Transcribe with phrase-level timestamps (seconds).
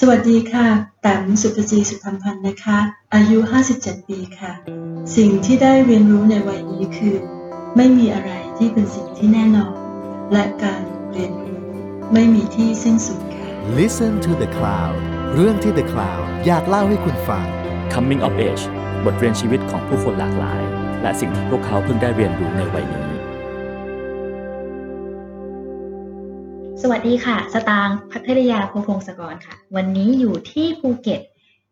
[0.00, 0.66] สวัสดีค่ะ
[1.02, 2.78] แต๋มสุภจีสุธรรมพันธ์นะคะ
[3.14, 3.38] อายุ
[3.74, 4.52] 57 ปีค่ะ
[5.16, 7.16] สิ่งที่ได้เรียนรู้ในวัยนี้คือ
[7.76, 9.74] ไม่มีอะไรที่เป็นสิ่งที่แน่นอน
[10.32, 10.82] และการ
[11.12, 11.60] เรียนรู้
[12.12, 14.96] ไม่มีที่สิ้นสุดค่ะ Listen to the Cloud
[15.34, 17.46] เรื่องที่ The Cloud อยากเล่าให้คุณฟัง
[17.94, 18.64] Coming of Age
[19.04, 20.60] บทเรียนชีวิตของผู้คนหลากหลาย
[21.02, 23.11] และสิ่งที่พวกเขาเพิ่งได้เรียนรู้ในวัยนี้
[26.84, 31.20] สวัสดีค่ะ สตางค์พัทรยาโพพงศกรค่ะ วันนี้อยู่ที่ภูเก็ต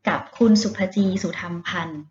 [0.09, 2.02] กับคุณสุภจีสุธรรมพันธ์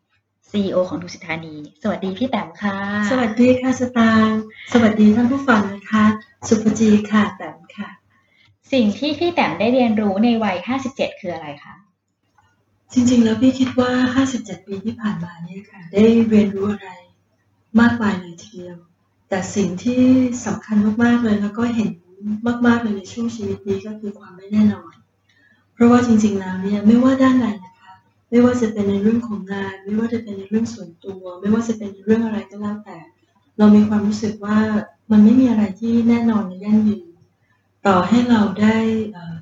[0.49, 2.77] CEO ของดุสิตธานี สวัสดีพี่แต้มค่ะ
[3.12, 4.40] สวัสดีค่ะสตางค์
[4.73, 6.05] สวัสดีท่านผู้ฟังนะคะ
[6.48, 7.90] สุภจีค่ะแต๋มค่ะ
[8.71, 10.57] สิ่งที่พี่แต้มได้เรียนรู้ในวัย
[10.90, 11.76] 57 คืออะไรคะ
[12.93, 13.91] จริงๆ แล้วพี่คิดว่า
[14.29, 16.90] 57 ปีที่ผ่านมาเนี่ยค่ะ ได้เรียนรู้อะไร
[17.79, 18.77] มากมายเลยทีเดียว
[19.29, 20.02] แต่สิ่งที่
[20.45, 21.90] สำคัญมากๆเลยแล้วก็เห็น
[22.68, 24.94] มาก ๆ เลยในช่วงชีวิตนี้ก็คือความไม่แน่นอน
[25.73, 27.91] เพราะว่าจริงๆแล้วเนี่ยไม่ว่าด้านไหนนะคะ
[28.30, 32.98] ไม่ว่าจะเป็นในเรื่องของงาน ไม่ว่าจะเป็นในเรื่องส่วนตัว ไม่ว่าจะเป็นในเรื่องอะไรก็แล้วแต่
[33.58, 34.58] เรามีความรู้สึกว่า
[35.12, 37.08] มันไม่มีอะไรที่แน่นอนในยั่งยืน
[37.88, 38.77] ต่อให้เราได้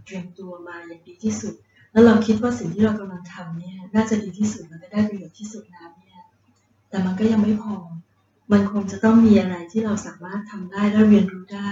[0.06, 1.54] เตรียมตัวมาอย่างดีที่สุด
[1.92, 6.22] แล้วเราคิดว่าสิ่งที่เรากำลังทำเนี่ยน่าจะดีที่สุดแล้วก็ได้ประโยชน์ที่สุดแล้วเนี่ย
[6.90, 7.76] แต่มันก็ยังไม่พอ
[8.52, 11.72] มันคงจะต้องมีอะไรที่เราสามารถทำได้และเรียนรู้ได้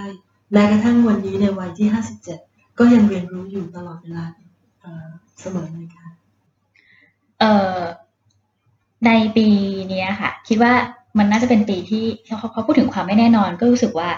[0.52, 1.88] แม้กระทั่งวันนี้ในวัยที่
[2.34, 4.26] 57ก็ยังเรียนรู้อยู่ตลอดเวลา
[4.82, 5.08] เอ่อ
[5.42, 6.08] เสมอเลยค่ะ
[7.40, 7.80] เอ่อ
[9.06, 9.48] ในปี
[9.90, 10.74] เนี้ยค่ะ คิดว่า
[11.18, 14.10] มันน่าจะเป็นปีที่เขาเขาพูดถึงความไม่แน่นอน ก็รู้สึกว่า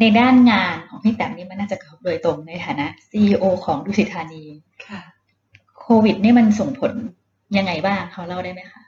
[0.00, 4.42] ในด้านงานของพี่แต้มนี่มันน่าจะกระทบโดยตรงในฐานะ CEO ของดุสิตธานี
[4.86, 5.00] ค่ะ
[5.80, 6.92] โควิดนี่มันส่งผล
[7.56, 8.82] ยังไงบ้างเขาเล่าได้ไหมคะ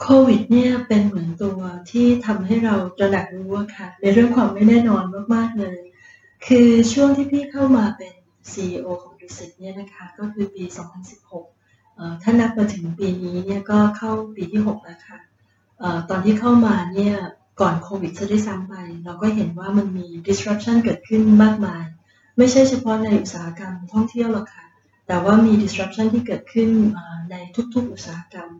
[0.00, 5.02] โควิดเนี่ยเป็นเหมือนตัวที่ทำให้เราตระหนักรู้อะค่ะ ในเรื่องความไม่แน่นอน
[5.34, 5.78] มากๆเลย
[6.44, 8.14] คือช่วงที่พี่เข้ามาเป็น
[8.52, 10.64] CEO ของดุสิตเนี่ยนะคะก็คือปี
[11.44, 15.18] 2016 ถ้านับมาถึงปีนี้เนี่ยก็เข้าปีที่ 6 แล้วค่ะ
[16.10, 17.14] ตอนที่เข้ามาเนี่ย
[17.60, 18.74] ก่อนโควิดจะได้ซ้ำไป
[19.04, 21.84] เราก็เห็นว่ามันมี disruption เกิดขึ้นมากมาย
[22.38, 24.66] ไม่ใช่เฉพาะในอุตสาหกรรมท่องเที่ยวหรอกค่ะ
[25.06, 26.68] แต่ว่ามี disruption ที่เกิดขึ้น
[27.30, 27.34] ใน
[27.74, 28.50] ทุกๆอุตสาหกรรม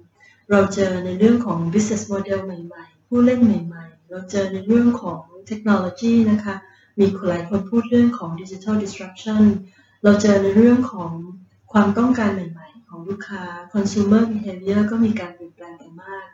[0.50, 6.54] เราเจอในเรื่องของ business model ใหม่ๆ ผู้เล่นใหม่ๆ เราเจอในเรื่องของเทคโนโลยีนะคะ
[6.98, 9.42] มีหลายคนพูดเรื่องของ digital disruption
[10.04, 11.12] เราเจอในเรื่องของ
[11.72, 13.42] ความต้องการใหม่ๆ ของลูกค้า
[13.74, 16.26] consumer behavior ก็มีการเปลี่ยนแปลงไปมาก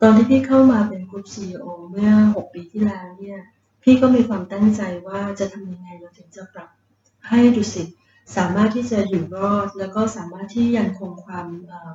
[0.00, 3.40] ตอนที่พี่เข้ามาเป็น group CEO เมื่อ 6 ปีที่แล้วเนี่ย
[3.82, 6.68] พี่ก็มีความตั้งใจว่าจะทำยังไงเราถึงจะปรับ
[7.28, 7.88] ให้ดุสิต
[8.36, 11.46] สามารถที่จะอยู่รอด แล้วก็สามารถที่ยังคงความ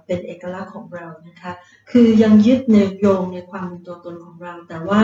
[0.05, 1.51] เป็นเอกลักษณ์ของเรานะคะ
[1.91, 4.99] คือยังยึดในโยงในความเป็นตัวตนของเรา แต่ว่า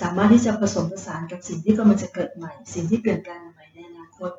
[0.00, 4.30] สามารถที่จะผสมผสานกับสิ่งที่กำลังจะเกิดใหม่ สิ่งที่เปลี่ยนแปลงใหม่ในอนาคต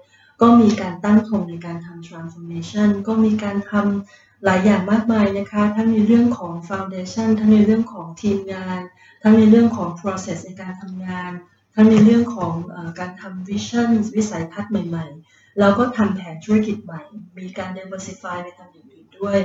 [0.41, 8.79] ก็มีการตั้งธงในการทำ transformation ก็มีการทำหลายอย่างมากมายนะคะ ทั้งในเรื่องของ foundation ทั้งในเรื่องของทีมงาน
[9.21, 11.31] ทั้งในเรื่องของ process ในการทำงาน
[11.75, 17.01] ทั้งในเรื่องของอการทำ vision วิสัยทัศน์ใหม่ ๆ แล้วก็ทำแผนธุรกิจใหม่
[17.37, 19.37] มีการ diversify ไปทำอย่างอื่นด้วย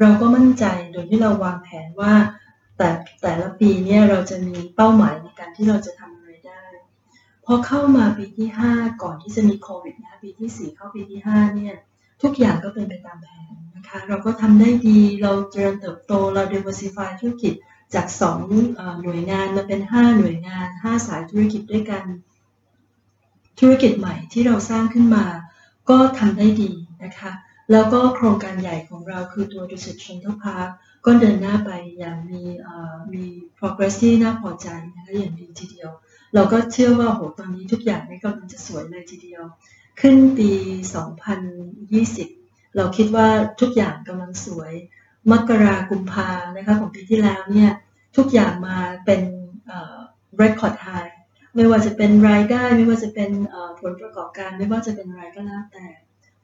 [0.00, 2.14] เราก็มั่นใจโดยที่เราวางแผนว่า
[2.76, 2.88] แต่
[3.22, 6.62] แต่ละปีเนี่ยเราจะมีเป้าหมายในการที่เราจะทำอะไรได้
[7.44, 11.74] พอเข้ามาปีที่ 5 ก่อนที่จะมีโควิดนะปีที่ 4 เข้าปีที่ 5 เนี่ย
[12.22, 17.54] ทุกอย่างก็เป็นไปตามแผนนะคะ เราก็ทำได้ดี เราเจริญเติบโต เรา diversify ธุรกิจ
[17.94, 18.06] จาก
[18.42, 22.04] 2เอ่อหน่วยงานมาเป็น 5 หน่วยงาน 5 สายธุรกิจด้วยกัน
[23.60, 25.24] ธุรกิจใหม่ที่เราสร้างขึ้นมา
[25.88, 26.70] ก็ทำได้ดี
[27.04, 27.32] นะคะ
[27.70, 30.68] แล้วก็โครงการใหญ่ของเราคือตัว Dusit Central Park
[31.06, 33.24] ก็เดินหน้าไปอย่างมีเอ่อมี
[33.58, 35.90] progress ที่น่าพอใจนะคะอย่างดีทีเดียว
[36.34, 39.42] เราก็เชื่อว่าโหตอนนี้ทุกอย่างนี่กำลังจะสวยเลยทีเดียว
[40.00, 40.50] ขึ้นปี
[41.58, 43.28] 2020 เราคิดว่า
[43.60, 44.72] ทุกอย่างกำลังสวย
[45.30, 47.70] มกรากุมภานะคะของปีที่แล้วเนี่ย
[48.16, 49.22] ทุกอย่างมาเป็น
[49.66, 49.98] เอ่อ
[50.40, 51.09] record high
[51.54, 53.30] ไม่ว่าจะเป็นรายได้ ไม่ว่าจะเป็น
[53.80, 55.86] ผลประกอบการไม่ว่าจะเป็นอะไรก็แล้วแต่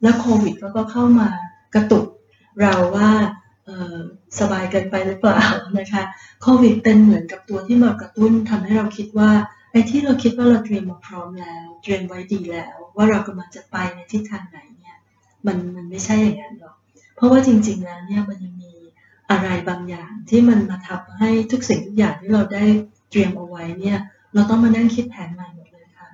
[0.01, 1.27] แล้วโควิดก็ก็เข้ามา
[1.75, 2.05] กระตุก
[2.61, 3.09] เราว่า
[4.39, 5.39] สบายเกินไปหรือเปล่า
[5.79, 6.03] นะคะ
[6.41, 9.31] โควิดเป็นเหมือนกับตัวที่มากระตุ้นทำให้เราคิดว่า
[9.71, 14.97] ไอ้ที่เราคิดว่าเราเตรียมมาพร้อมแล้ว เตรียมไว้ดีแล้ว ว่าเรากำลังจะไปในทิศทางไหนเนี่ย
[15.45, 16.75] มันมันไม่ใช่อย่างนั้นหรอก
[17.15, 18.73] เพราะว่าจริง ๆ แล้วเนี่ยมันยังมี
[19.29, 22.63] อะไรบางอย่างที่มันมาทำให้ทุกสิ่งทุกอย่างที่เราได้
[23.09, 23.99] เตรียมเอาไว้เนี่ย
[24.37, 26.09] เราต้องมานั่งคิดแผนใหม่หมดเลยค่ะ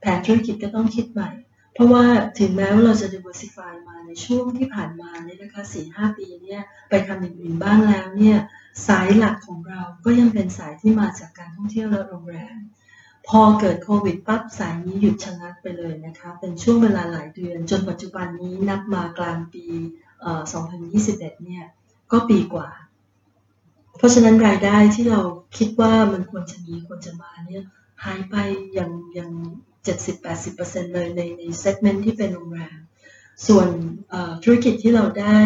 [0.00, 1.30] แผนธุรกิจก็ต้องคิดใหม่
[1.74, 2.04] เพราะว่า
[2.38, 8.36] ถึงแม้ว่าเราจะ diversify มาในช่วงที่ผ่านมาเนี่ยนะคะสี่ห้าปีเนี่ยไปทำอย่างอื่นบ้างแล้วเนี่ย
[8.88, 12.58] สายหลักของเราก็ยังเป็นสายที่มาจากการท่องเที่ยวและโรงแรม
[13.28, 19.64] พอเกิดโควิดปั๊บสายนี้หยุดชะงักไปเลยนะคะ เป็นช่วงเวลาหลายเดือน จนปัจจุบันนี้นับมากลางปี
[20.20, 20.42] เอ่อ
[20.92, 21.64] 2021 เนี่ย
[22.12, 22.68] ก็ปีกว่า
[23.96, 25.20] เพราะฉะนั้นรายได้ที่เรา
[25.58, 27.64] คิดว่ามันควรจะมีควรจะมาเนี่ย
[28.04, 28.36] หายไป
[28.74, 29.30] อย่างอย่าง
[30.12, 32.78] 70-80%เลยในในเซกเมนต์ที่เป็นโรงแรม
[33.46, 33.68] ส่วน
[34.44, 35.38] ธุรกิจที่เราได้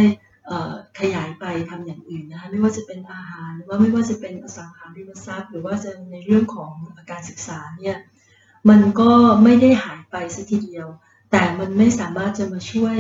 [1.01, 6.73] ขยายไปทำอย่างอื่นนะคะไม่ว่าจะเป็นอาหาร หรือว่าไม่ว่าจะเป็นอสังหาริมทรัพย์ หรือว่าจะในเรื่องของ
[7.11, 7.97] การศึกษาเนี่ย
[8.69, 9.11] มันก็
[9.45, 10.87] ไม่ได้หายไปสัทีเดียว
[11.31, 12.97] แต่มันไม่สามารถจะมาช่วย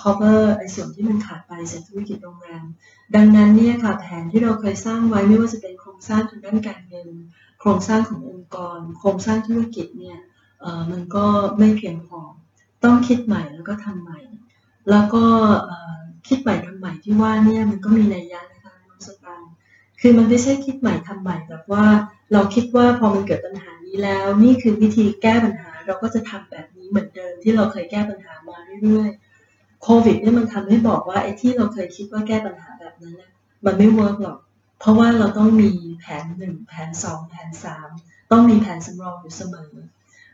[0.00, 2.64] cover ไอ้ส่วนที่มันขาดไปจากธุรกิจโรงแรม
[3.16, 7.08] ดังนั้นเนี่ยค่ะแผนที่เราเคยสร้างไว้ไม่ว่าจะเป็นโครงสร้างทางด้านการเงิน
[7.60, 10.18] โครงสร้างขององค์กร โครงสร้างธุรกิจเนี่ย
[10.90, 11.26] มันก็
[11.58, 12.20] ไม่เพียงพอ
[12.84, 14.20] ต้องคิดใหม่แล้วก็ทำใหม่
[14.90, 15.24] แล้วก็
[16.28, 19.52] คิดใหม่ทำใหม่ที่ว่าเนี่ยมันก็มีนัยยะนะคะน้องสตางค์
[20.00, 21.84] คือมันไม่ใช่คิดใหม่ทำใหม่แบบว่า
[22.32, 29.31] เราคิดว่าพอมันเกิดปัญหานี้แล้ว นี่คือวิธีแก้ปัญหาเราก็จะทำแบบนี้เหมือนเดิมที่เราเคยแก้ปัญหามาเรื่อยๆ
[29.82, 33.30] โควิดเนี่ยมันทำให้บอกว่าไอ้ที่เราเคยคิดว่าแก้ปัญหาแบบนั้นนะ
[33.64, 34.38] มันไม่เวิร์กหรอก
[34.80, 35.70] เพราะว่าเราต้องมี
[36.00, 37.88] แผนหนึ่งแผนสองแผนสาม
[38.30, 39.70] ต้องมีแผนสำรองอยู่เสมอ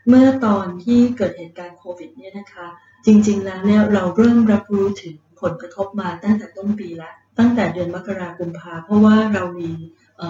[0.07, 2.67] เมื่อตอนที่เกิดเหตุการณ์โควิดเนี่ยนะคะ
[3.05, 9.71] จริงๆแล้วเนี่ยเราเริ่มรับรู้ถึงผลกระทบมาตั้งแต่ต้นปีแล้วตั้งแต่เดือนมกราคมกุมภาเพราะว่าเรามี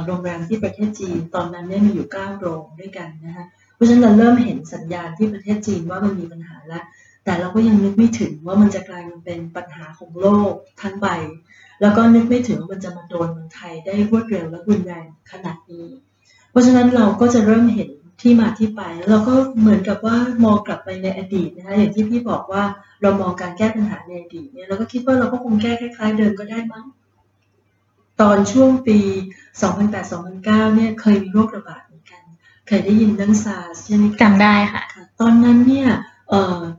[0.05, 3.45] โรงแรมที่ประเทศจีน ตอนนั้นเนี่ยมีอยู่9โรงด้วยกันนะคะ
[3.75, 6.83] เพราะฉะนั้นเราเริ่มเห็นสัญญาณที่ประเทศจีนว่ามันมีปัญหาแล้ว
[7.25, 10.51] แต่เราก็ยังนึกไม่ถึงว่ามันจะกลายมาเป็นปัญหาของโลก
[10.81, 11.07] ทั้งใบ
[11.81, 15.87] แล้วก็นึกไม่ถึงว่ามันจะมาโดนเมืองไทยได้รวดเร็วและรุนแรงขนาดนี้
[16.51, 17.89] เพราะฉะนั้นเราก็จะเริ่มเห็น
[18.21, 22.63] ที่มาที่ไป แล้วเราก็เหมือนกับว่ามองกลับไปในอดีตนะคะอย่างที่พี่บอกว่า
[23.01, 26.85] เรามองการแก้ปัญหาในอดีตเนี่ยเราก็คิดว่าเราก็คงแก้คล้าย ๆ เดิมก็ได้มั้ง
[28.21, 28.99] ตอนช่วงปี
[29.61, 32.21] 2008-2009 เนี่ยเคยมีโรคระบาดเหมือนกัน
[32.67, 36.18] เคยได้ยินเรื่องซาร์สใช่ไหมคะจำได้ค่ะค่ะ ตอนนั้นเนี่ยเอ่อ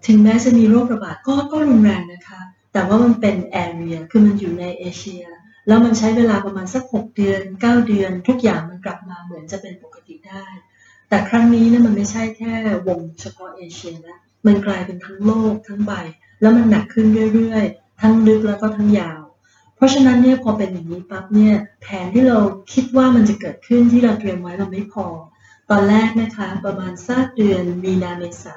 [0.06, 2.40] ถึงแม้จะมีโรคระบาดก็ก็รุนแรงนะคะ
[2.72, 5.24] แต่ว่ามันเป็น area คือมันอยู่ในเอเชีย
[5.66, 10.44] แล้วมันใช้เวลาประมาณสัก 6 เดือน 9 เดือน ทุกอย่างมันกลับมาเหมือนจะเป็นปกติได้
[11.08, 12.52] แต่ครั้งนี้เนี่ยมันไม่ใช่แค่
[12.86, 15.92] วงเฉพาะเอเชียนะมันกลายเป็นทั้งโลกทั้งใบ
[16.40, 19.20] แล้วมันหนักขึ้นเรื่อยๆ ทั้งลึกแล้วก็ทั้งยาว
[19.76, 22.38] เพราะฉะนั้นเนี่ยพอเป็นอย่างนี้ปั๊บเนี่ยแผนที่เรา
[22.72, 25.06] คิดว่ามันจะเกิดขึ้นที่เราเตรียมไว้มันไม่พอ
[25.70, 28.56] ตอนแรกนะคะประมาณสักเดือนมีนาเมษา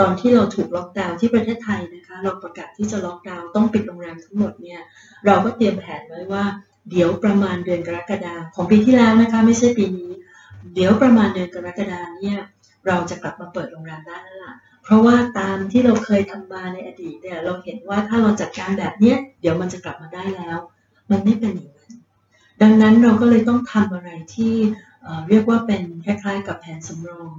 [0.00, 4.80] ตอนที่เราถูกล็อกดาวน์ที่ประเทศไทยนะคะ เราประกาศที่จะล็อกดาวน์ต้องปิดโรงแรมทั้งหมดเนี่ย
[5.26, 6.44] เราก็เตรียมแผนไว้ว่า
[6.90, 10.10] เดี๋ยวประมาณเดือนกรกฎาคมของปีที่แล้วนะคะไม่ใช่ปีนี้
[10.74, 12.38] เดี๋ยวประมาณเดือนกรกฎาเนี่ย
[12.86, 14.54] เราจะกลับมาเปิดโรงแรมได้แล้วล่ะ
[14.84, 20.58] เพราะว่าตามที่เราเคยทำมาในอดีตเนี่ยเราเห็นว่าถ้าเราจัดการแบบเนี้ยเดี๋ยวมันจะกลับมาได้แล้ว
[21.10, 21.92] มันไม่เป็นอย่างนั้น
[22.62, 24.54] ดังนั้นเราก็เลยต้องทำอะไรที่
[25.28, 27.30] เรียกว่าเป็นคล้ายๆ กับแผนสำรอง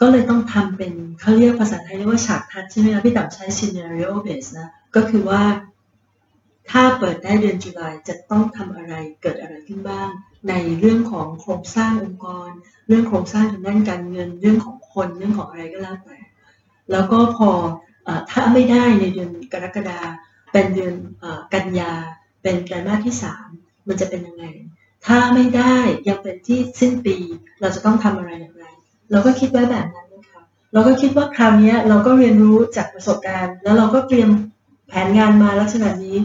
[0.00, 5.42] ก็เลยต้องทำเป็นเขาเรียกภาษาไทยเรียกว่าฉากทัดใช่ไหมคะพี่ต่ำใช้ scenario base นะ ก็คือว่า
[6.70, 10.08] ถ้าเปิดได้เดือนจุลายจะต้องทำอะไรเกิดอะไรขึ้นบ้าง
[10.48, 12.50] ในเรื่องของโครงสร้างองค์กร
[12.88, 16.18] เรื่องโครงสร้างทางด้านการเงิน เรื่องของคนเรื่องของอะไรก็แล้วแต่
[16.92, 17.50] แล้วก็พอ
[18.06, 20.00] อถ้าไม่ได้ในเดือนกรกฎา
[20.52, 21.92] เป็นเดือนอกันยา
[22.42, 23.48] เป็นไตรมาสที่สาม
[23.88, 24.44] มันจะเป็นยังไง
[25.06, 25.76] ถ้าไม่ได้
[26.08, 27.16] ยังเป็นที่สิ้นปี
[27.60, 28.30] เราจะต้องทำอะไร
[29.10, 30.42] เราก็คิดไว้แบบนั้นนะคะ
[30.72, 34.30] เราก็คิดว่าคราวนี้เราก็เรียนรู้จากประสบการณ์ แล้วเราก็เตรียม
[34.88, 36.16] แผนงานมาลักษณะนี้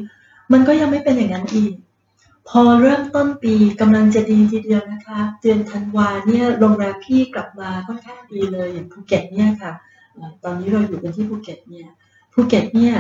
[0.52, 1.74] มันก็ยังไม่เป็นอย่างนั้นอีก
[2.50, 9.74] พอเริ่มต้นปีกำลังจะดีทีเดียวนะคะเดือนธันวาเนี่ยโรงแรมพี่กลับมาค่อนข้างดีเลยอย่างภูเก็ตเนี่ยค่ะ
[10.14, 11.88] เอ่อตอนนี้เราอยู่กันที่ภูเก็ตเนี่ย
[12.34, 12.96] ภูเก็ตเนี่ย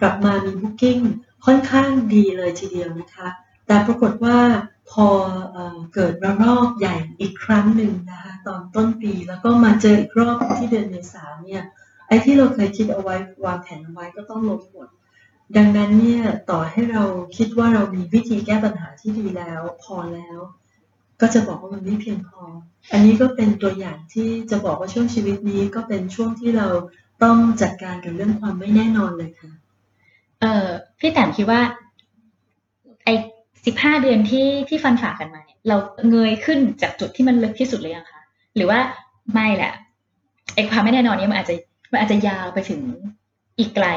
[0.00, 0.98] กลับมามี booking
[1.46, 3.28] ค่อนข้างดีเลยทีเดียวนะคะ
[3.66, 4.38] แต่ปรากฏว่า
[4.90, 5.06] พอ
[5.52, 5.58] เอ
[5.94, 11.64] เกิดระลอกใหญ่อีกครั้งหนึ่งนะคะ ตอนต้นปี แล้วก็มาเจออีกรอบที่เดือนเมษาเนี่ย
[12.08, 14.88] ไอ้ที่เราเคยคิดเอาไว้วางแผนเอาไว้ก็ต้องล้มหมด
[15.56, 17.04] ดังนั้นเนี่ยต่อให้เรา
[17.36, 20.38] คิดว่าเรามีวิธีแก้ปัญหาที่ดีแล้ว พอแล้ว
[21.20, 22.42] ก็จะบอกว่ามันไม่เพียงพอ
[22.92, 26.68] อันนี้ก็เป็นตัวอย่างที่จะบอกว่าช่วงชีวิตนี้ก็เป็นช่วงที่เรา
[27.22, 29.50] ต้องจัดการกับเรื่องความไม่แน่นอนเลยค่ะ
[30.40, 30.68] เออ
[30.98, 31.60] พี่แต้มคิดว่า
[33.04, 33.14] ไอ้
[33.66, 35.76] สิบห้าเดือนที่ที่ฟันฝ่ากันมาเนี่ย เรา
[36.10, 38.21] เงยขึ้นจากจุดที่มันลึกที่สุดเลยยังคะ
[38.56, 38.80] หรือว่า
[39.32, 39.72] ไม่แหละ
[40.54, 41.54] ไอ้ความไม่แน่นอนนี้มันอาจจะ
[41.92, 42.80] มันอาจจะยาวไปถึง
[43.58, 43.88] อีกไกล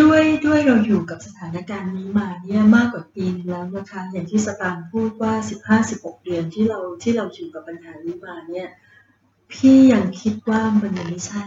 [0.00, 5.32] ด้วยด้วยเราอยู่กับสถานการณ์นี้มาเนี่ยมากกว่าปีนึงแล้วนะคะ อย่างที่สตางค์พูดว่า
[5.80, 8.68] 15-16เดือนที่เราที่เราอยู่กับปัญหานี้มาเนี่ย
[9.52, 11.44] พี่ยังคิดว่ามันยังไม่ใช่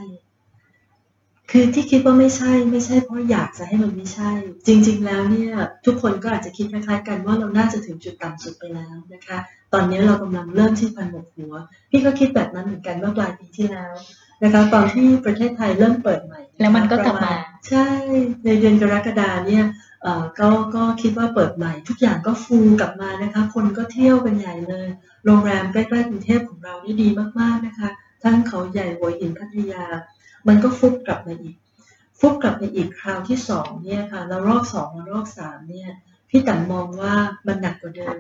[1.52, 4.30] คือที่คิดว่าไม่ใช่ไม่ใช่เพราะอยากจะให้มันไม่ใช่
[4.68, 5.52] จริง ๆ แล้วเนี่ย
[5.86, 9.38] ทุกคนก็อาจจะคิดคล้ายๆกันว่าเราน่าจะถึงจุดต่ำสุดไปแล้วนะคะ
[9.74, 11.56] ตอนนี้เรากำลังเริ่มที่พันหมกหัว
[11.90, 13.94] พี่ก็คิดแบบนั้นเหมือนกันเมื่อปลายปีที่แล้ว
[14.44, 17.36] นะคะตอนที่ประเทศไทยเริ่มเปิดใหม่ แล้วมันก็กลับมา
[17.70, 17.86] ใช่
[18.46, 19.66] ในเดือนกรกฎาเนี่ย
[20.02, 24.88] เอ่อก็ก็คิดว่าเปิดใหม่ ทุกอย่างก็ฟูกลับมานะคะ คนก็เที่ยวกันใหญ่เลย
[25.26, 27.08] โรงแรมใกล้ๆกรุงเทพของเรานี่ดี
[27.40, 27.90] มากๆนะคะ
[28.24, 29.84] ทั้งเขาใหญ่หัวหินพัทยา
[30.48, 31.56] มันก็ฟุบกลับมาอีก
[32.20, 35.90] ฟุบกลับมาอีกคราวที่สองเนี่ยค่ะแล้วรอบสองและรอบสามเนี่ย
[36.30, 37.14] พี่ต่มองว่า
[37.48, 38.18] มันหนักกว่าเดิม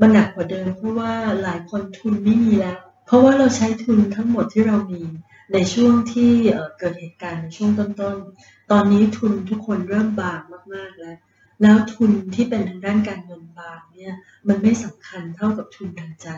[0.00, 1.12] มันหนักกว่าเดิม เพราะว่า
[1.42, 5.02] หลายคนทุนไม่มีแล้ว เพราะว่าเราใช้ทุนทั้งหมดที่เรามี
[5.52, 6.32] ในช่วงที่
[6.78, 10.40] เกิดเหตุการณ์ในช่วงต้นๆ ตอนนี้ทุนทุกคนเริ่มบาง
[10.74, 11.18] มากๆแล้ว
[11.62, 14.14] แล้วทุนที่เป็นทางด้านการเงินบางเนี่ย
[14.48, 16.28] มันไม่สำคัญเท่ากับทุนทางใจ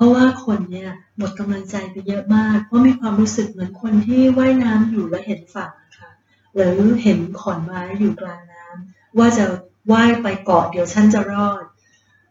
[0.00, 6.10] ราะว่าคนเนี่ยหมดกำลังใจไปเยอะมาก เพราะมีความรู้สึกเหมือนคนที่ว่ายน้ำอยู่แล้วเห็นฝั่งนะคะ
[6.54, 9.44] หรือเห็นขอนไม้อยู่กลางน้ำว่าจะ
[9.92, 11.64] ว่ายไปเกาะเดี๋ยวฉันจะรอด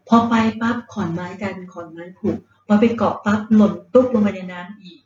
[0.08, 2.30] พอไปปั๊บขอนไม้กลายเป็นขอนไม้ผุ
[2.66, 5.00] พอไปเกาะปั๊บหล่นตุ๊บลงไปในน้ำอีก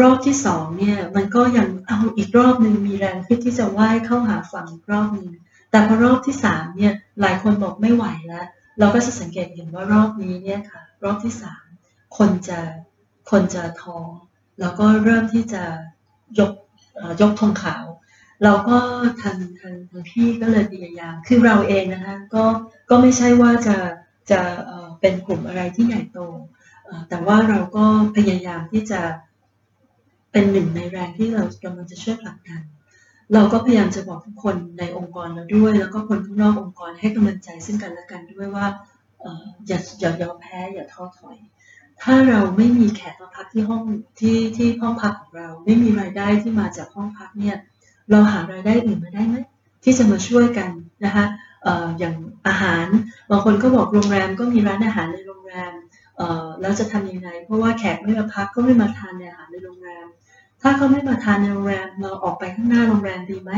[0.00, 5.28] รอบที่สองเนี่ยมันก็ยังเอาอีกรอบหนึ่งมีแรงขึ้นที่จะว่ายเข้าหาฝั่งอีกรอบหนึ่ง
[5.70, 8.46] แต่พอรอบที่สามเนี่ยหลายคนบอกไม่ไหวแล้ว
[8.78, 11.64] เราก็จะสังเกตเห็นว่ารอบนี้เนี่ยค่ะ รอบที่สาม
[12.16, 12.60] คนจะ
[13.30, 13.98] คนจะท้อ
[14.60, 15.64] แล้วก็เริ่มที่จะ
[16.38, 16.52] ยก
[17.20, 17.84] ยกธงขาว
[18.44, 18.78] เราก็
[19.20, 22.44] ทางทางทางพี่ก็เลยพยายามคือเราเองนะคะก็
[22.90, 23.76] ก็ไม่ใช่ว่าจะ
[24.30, 24.40] จะ
[25.00, 26.18] เป็นกลุ่มอะไรที่ใหญ่โต
[27.08, 27.84] แต่ว่าเราก็
[28.16, 29.00] พยายามที่จะ
[30.32, 32.62] เป็นหนึ่งในแรงที่เรากำลังจะช่วยผลักดัน
[33.34, 38.66] เราก็พยายามจะบอกทุกคนในองค์กรเราด้วย แล้วก็คนข้างนอกองค์กรให้กำลังใจซึ่งกันและกันด้วยว่า
[39.20, 41.36] เอ่ออย่าอย่ายอมแพ้อย่าท้อถอย
[42.02, 43.82] ถ้าเราไม่มีแขกมาพักที่ห้อง
[44.20, 47.56] ที่ที่ห้องพักของเรา ไม่มีรายได้ที่มาจากห้องพักเนี่ย
[48.10, 49.36] เราหารายได้อื่นมาได้ไหม
[49.84, 50.70] ที่จะมาช่วยกัน
[51.04, 51.24] นะคะ
[51.62, 52.14] เอ่ออย่าง
[52.46, 52.86] อาหาร
[53.30, 55.72] บางคนก็บอกโรงแรมก็มีร้านอาหารในโรงแรม
[56.16, 60.06] เอ่อแล้วจะทำยังไง เพราะว่าแขกไม่มาพักก็ไม่มาทานในอาหารในโรงแรม
[60.62, 63.52] ถ้าเขาไม่มาทานในโรงแรมเราออกไปข้างหน้าโรงแรมดีไหม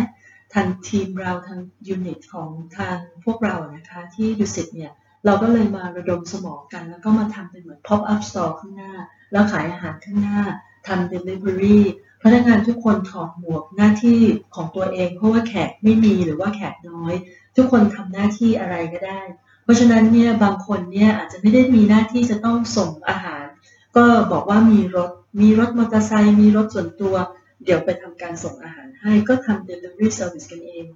[0.54, 1.58] ทางทีมเราทาง
[1.88, 4.92] ยูนิตของทางพวกเรานะคะที่ดุสิตเนี่ย
[5.24, 8.92] เราก็เลยมาระดมสมองกัน แล้วก็มาทำเป็นเหมือน pop up store ข้างหน้า
[9.32, 10.40] แล้วขายอาหารข้างหน้า
[10.86, 11.78] ทำ delivery
[12.22, 14.20] พนักงานทุกคนถอดหมวกหน้าที่
[14.54, 17.14] ของตัวเอง เพราะว่าแขกไม่มีหรือว่าแขกน้อย
[17.56, 19.20] ทุกคนทำหน้าที่อะไรก็ได้
[19.64, 23.44] เพราะฉะนั้นเนี่ยบางคนเนี่ยอาจจะไม่ได้มีหน้าที่จะต้องส่งอาหาร
[23.96, 25.10] ก็บอกว่ามีรถ
[25.40, 27.14] มีรถมอเตอร์ไซค์มีรถส่วนตัว
[27.64, 30.86] เดี๋ยวไปทำการส่งอาหารให้ก็ทำ delivery service กันเอง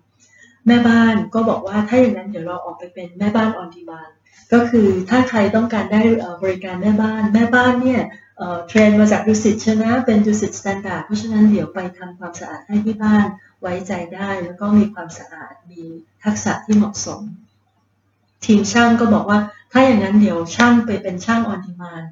[0.67, 4.13] แม่บ้านก็บอกว่าถ้าอย่างนั้นเดี๋ยวเราออกไปเป็นแม่บ้าน on demand
[4.53, 8.03] ก็คือถ้าใครต้องการได้เอ่อบริการแม่บ้าน แม่บ้านเนี่ย
[8.39, 13.27] เอ่อ train มาจากดุสิตนะ เป็นดุสิต standard เพราะฉะนั้นเดี๋ยวไปทำความสะอาดให้ที่บ้าน
[13.61, 15.83] ไว้ใจได้ แล้วก็มีความสะอาดมี
[16.25, 17.21] ทักษะที่เหมาะสม
[18.45, 19.39] ทีมช่างก็บอกว่า
[19.73, 22.03] ถ้าอย่างนั้นเดี๋ยวช่างไปเป็นช่าง on demand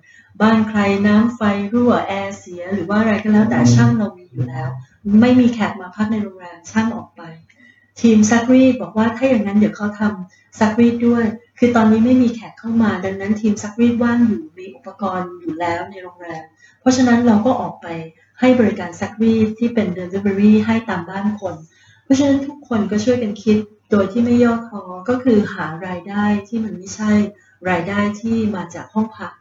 [0.42, 1.40] บ้านใครน้ำไฟ
[1.72, 4.68] รั่วแอร์เสีย หรือว่าอะไรก็แล้วแต่ช่างเรามีอยู่แล้ว
[5.20, 7.22] ไม่มีแขกมาพักในโรงแรมช่างออกไป
[8.00, 11.24] ทีมซักรีดบอกว่าถ้าอย่างนั้นเดี๋ยวเขาทำซักรีดด้วย
[11.58, 16.44] คือตอนนี้ไม่มีแขกเข้ามา ดังนั้นทีมซักรีดว่างอยู่มีอุปกรณ์อยู่แล้วในโรงแรม
[16.80, 17.86] เพราะฉะนั้นเราก็ออกไป
[18.40, 21.54] ให้บริการซักรีดที่เป็น Delivery ให้ตามบ้านคน
[22.04, 23.58] เพราะฉะนั้นทุกคนก็ช่วยกันคิด
[23.90, 27.12] โดยที่ไม่ย่อท้อก็คือหารายได้ที่มันไม่ใช่
[27.70, 29.32] รายได้ที่มาจากห้องพัก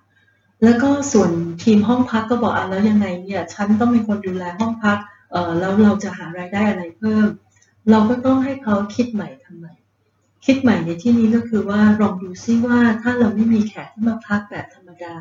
[0.64, 1.32] แล้วก็ส่วน
[1.64, 4.98] ทีมห้องพักก็บอกอะแล้วยังไงเนี่ยฉันต้องเป็นคนดูแลห้องพัก
[5.32, 7.28] เออแล้วเราจะหารายได้อะไรเพิ่ม
[7.90, 9.74] เราก็ต้องให้เขาคิดใหม่ทำใหม่
[10.46, 15.16] คิดใหม่ในที่นี้ก็คือว่าลองดูซิว่าถ้าเราไม่มีแขกที่มาพักแบบธรรมดา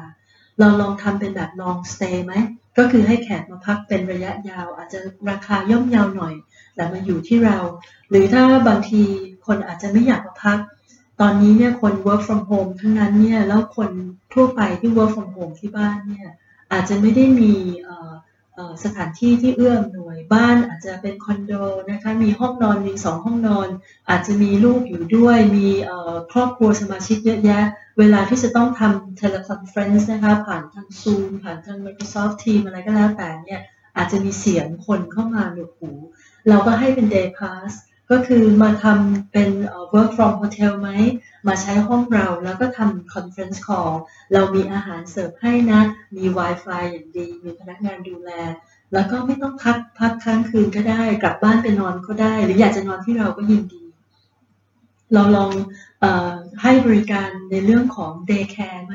[0.59, 2.35] เราลองทำเป็นแบบ long stay ไหม
[2.79, 4.99] ก็คือให้แขกมาพักเป็นระยะยาว อาจจะ
[5.31, 6.35] ราคาย่อมเยาวหน่อย
[6.75, 7.59] แต่มาอยู่ที่เรา
[8.11, 9.03] หรือถ้าบางที
[9.47, 10.59] คนอาจจะไม่อยากมาพัก
[11.21, 13.91] ตอนนี้เนี่ยคน work from home ทั้งนั้นเนี่ยแล้วคน
[14.35, 16.29] ทั่วไปที่ work from home ที่บ้านเนี่ย
[16.73, 18.11] อาจจะไม่ได้มีเอ่อ
[18.85, 21.53] สถานที่ที่เอื้ออำนวยบ้านอาจจะเป็นคอนโด
[21.91, 23.69] นะคะมีห้องนอนมีสองห้องนอน
[24.11, 25.69] อาจจะมีลูกอยู่ด้วยมี
[26.33, 27.63] ครอบครัวสมาชิกเยอะแยะ
[27.99, 33.61] เวลาที่จะต้องทำ teleconference นะคะผ่านทาง Zoom ผ่านทาง Microsoft Teams อะไรก็แล้วแต่เนี่ย
[33.97, 35.91] อาจจะมีเสียงคนเข้ามาหนวกหู
[36.49, 37.73] เราก็ให้เป็น day pass
[38.11, 39.51] ก็คือมาทำเป็น
[39.95, 40.91] work from hotel ไหม
[41.47, 43.93] มาใช้ห้องเราแล้วก็ทำ conference call
[44.33, 45.81] เรามีอาหารเสิร์ฟให้นะ
[46.17, 48.31] มี Wi-Fi อย่างดี มีพนักงานดูแล
[48.93, 53.83] แล้วก็ไม่ต้องพักพักค้างคืนก็ได้ กลับบ้านไปนอนก็ได้ หรืออยากจะนอนที่เราก็ยินดี
[55.15, 55.51] เราลอง
[56.03, 56.05] อ
[56.63, 58.95] ให้บริการในเรื่องของ day care ไหม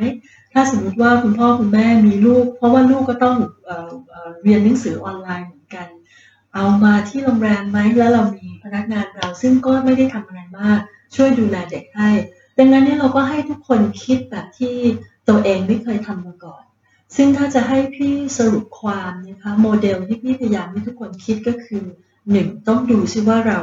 [0.53, 5.87] ถ้าสมมติว่าคุณพ่อคุณแม่มีลูก เพราะว่าลูกก็ต้องเออเออเรียนหนังสือออนไลน์เหมือนกัน
[6.55, 10.79] เอามาที่โรงแรมไหมแล้วเรามีพนักงานเราซึ่งก็ไม่ได้ทำอะไรมาก
[11.15, 12.09] ช่วยดูแลเด็กให้
[12.57, 14.75] ดังนั้นเนี่ยเราก็ให้ทุกคนคิดแบบที่
[15.29, 16.63] ตัวเองไม่เคยทำมาก่อน
[17.15, 21.83] ซึ่งถ้าจะให้พี่สรุปความนะคะโมเดลที่พี่พยายามให้ทุกคนคิดก็คือ
[22.31, 23.59] หนึ่งต้องดูซิว่าเรา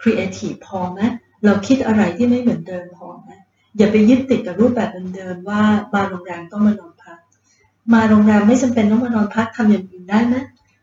[0.00, 1.00] ครีเอทีฟพอไหม
[1.44, 3.28] เราคิดอะไรที่ไม่เหมือนเดิมพอไหม
[3.76, 5.62] อย่าไปยึดติดกับรูปแบบเดิมๆว่า
[5.94, 7.18] มาโรงแรมต้องมานอนพัก
[7.94, 10.36] มาโรงแรมไม่จำเป็นต้องมานอนพักทำอย่างอื่นได้ไหม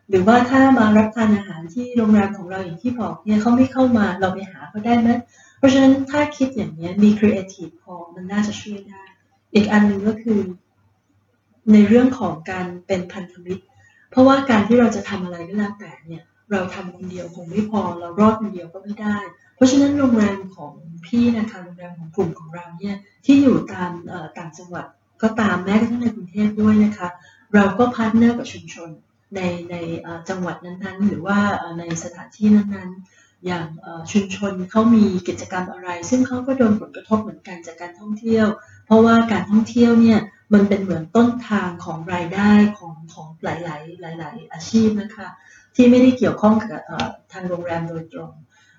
[0.10, 5.10] หรือว่าถ้ามารับทานอาหารที่โรงแรมของเราอย่างที่บอกเนี่ยเขาไม่เข้ามาเราไปหาเขาได้ไหม
[5.62, 9.04] เพราะฉะนั้นถ้าคิดอย่างนี้มีครีเอทีฟพอมันน่าจะช่วยได้
[9.54, 10.40] อีกอันหนึ่งก็คือ
[11.74, 13.64] ในเรื่องของการเป็นพันธมิตร
[14.12, 19.18] เพราะว่าการที่เราจะทำอะไรก็แล้วแต่เนี่ยเราทำคนเดียวคงไม่พอ เรารอดคนเดียวก็ไม่ได้
[19.56, 20.72] เพราะฉะนั้นโรงแรมของ
[21.06, 23.92] พี่นะคะโรงแรมของกลุ่มของเราเนี่ยที่อยู่ตาม
[24.38, 24.86] ต่างจังหวัด
[25.22, 27.10] ก็ตามแม้กระทั่งในกรุงเทพด้วยนะคะ
[27.54, 28.90] เราก็ partner กับชุมชน
[29.36, 29.40] ใน
[29.72, 29.76] ใน
[30.30, 31.40] จังหวัดนั้นๆ หรือว่า
[31.80, 33.68] ในสถานที่นั้นๆ อย่าง
[34.12, 38.48] ชุมชนเขามีกิจกรรมอะไร ซึ่งเขาก็โดนผลกระทบเหมือนกันจากการท่องเที่ยว
[38.86, 40.20] เพราะว่าการท่องเที่ยวเนี่ย
[40.54, 43.56] มันเป็นเหมือนต้นทางของรายได้ของของหลา
[44.10, 45.28] ย ๆ หลาย ๆ อาชีพนะคะ
[45.76, 46.82] ที่ไม่ได้เกี่ยวข้องกับ
[47.32, 48.32] ทางโรงแรมโดยตรง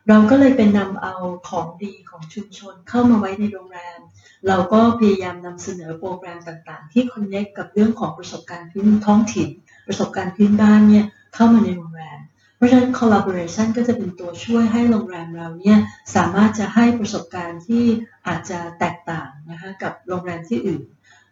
[0.09, 1.15] เราก็เลยเป็นนำเอา
[1.49, 4.01] ของดีของชุมชนเข้ามาไว้ในโรงแรม
[4.49, 9.49] เราก็พยายามนำเสนอโปรแกรมต่างๆ ที่คอนเนคกับเรื่องของประสบการณ์พื้นท้องถิ่น
[9.87, 12.19] ประสบการณ์พื้นบ้านเนี่ยเข้ามาในโรงแรม
[12.63, 15.79] ราะฉะนั้น collaboration ก็จะเป็นตัวช่วยให้โรงแรมเราเนี่ย
[16.17, 17.85] สามารถจะให้ประสบการณ์ที่
[18.27, 20.83] อาจจะแตกต่างนะคะกับโรงแรมที่อื่น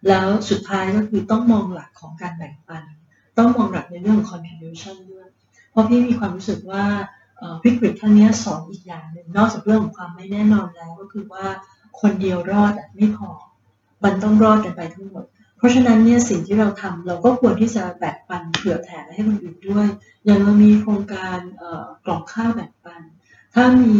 [0.08, 2.82] แล้วสุดท้ายก็คือต้องมองหลักของการแบ่งปัน
[3.38, 5.28] ต้องมองหลักในเรื่องของ contribution ด้วย
[5.70, 6.84] เพราะพี่มีความรู้สึกว่า
[7.64, 11.46] วิกฤตครั้งนี้สอนอีกอย่างหนึ่งนอกจากเรื่องของความไม่แน่นอนแล้วก็คือว่า
[12.00, 13.30] คนเดียวรอดไม่พอ
[14.04, 15.24] มันต้องรอดกันไปทั้งหมด
[15.60, 19.88] เพราะฉะนั้นเนี่ยสิ่งที่เราทำเราก็ควรที่จะแบ่งปันเผื่อแผ่ให้คนอื่นด้วย
[20.24, 21.38] อย่างเรามีโครงการ
[22.04, 23.02] กล่องข้าวแบ่งปัน
[23.54, 23.94] ถ้ามี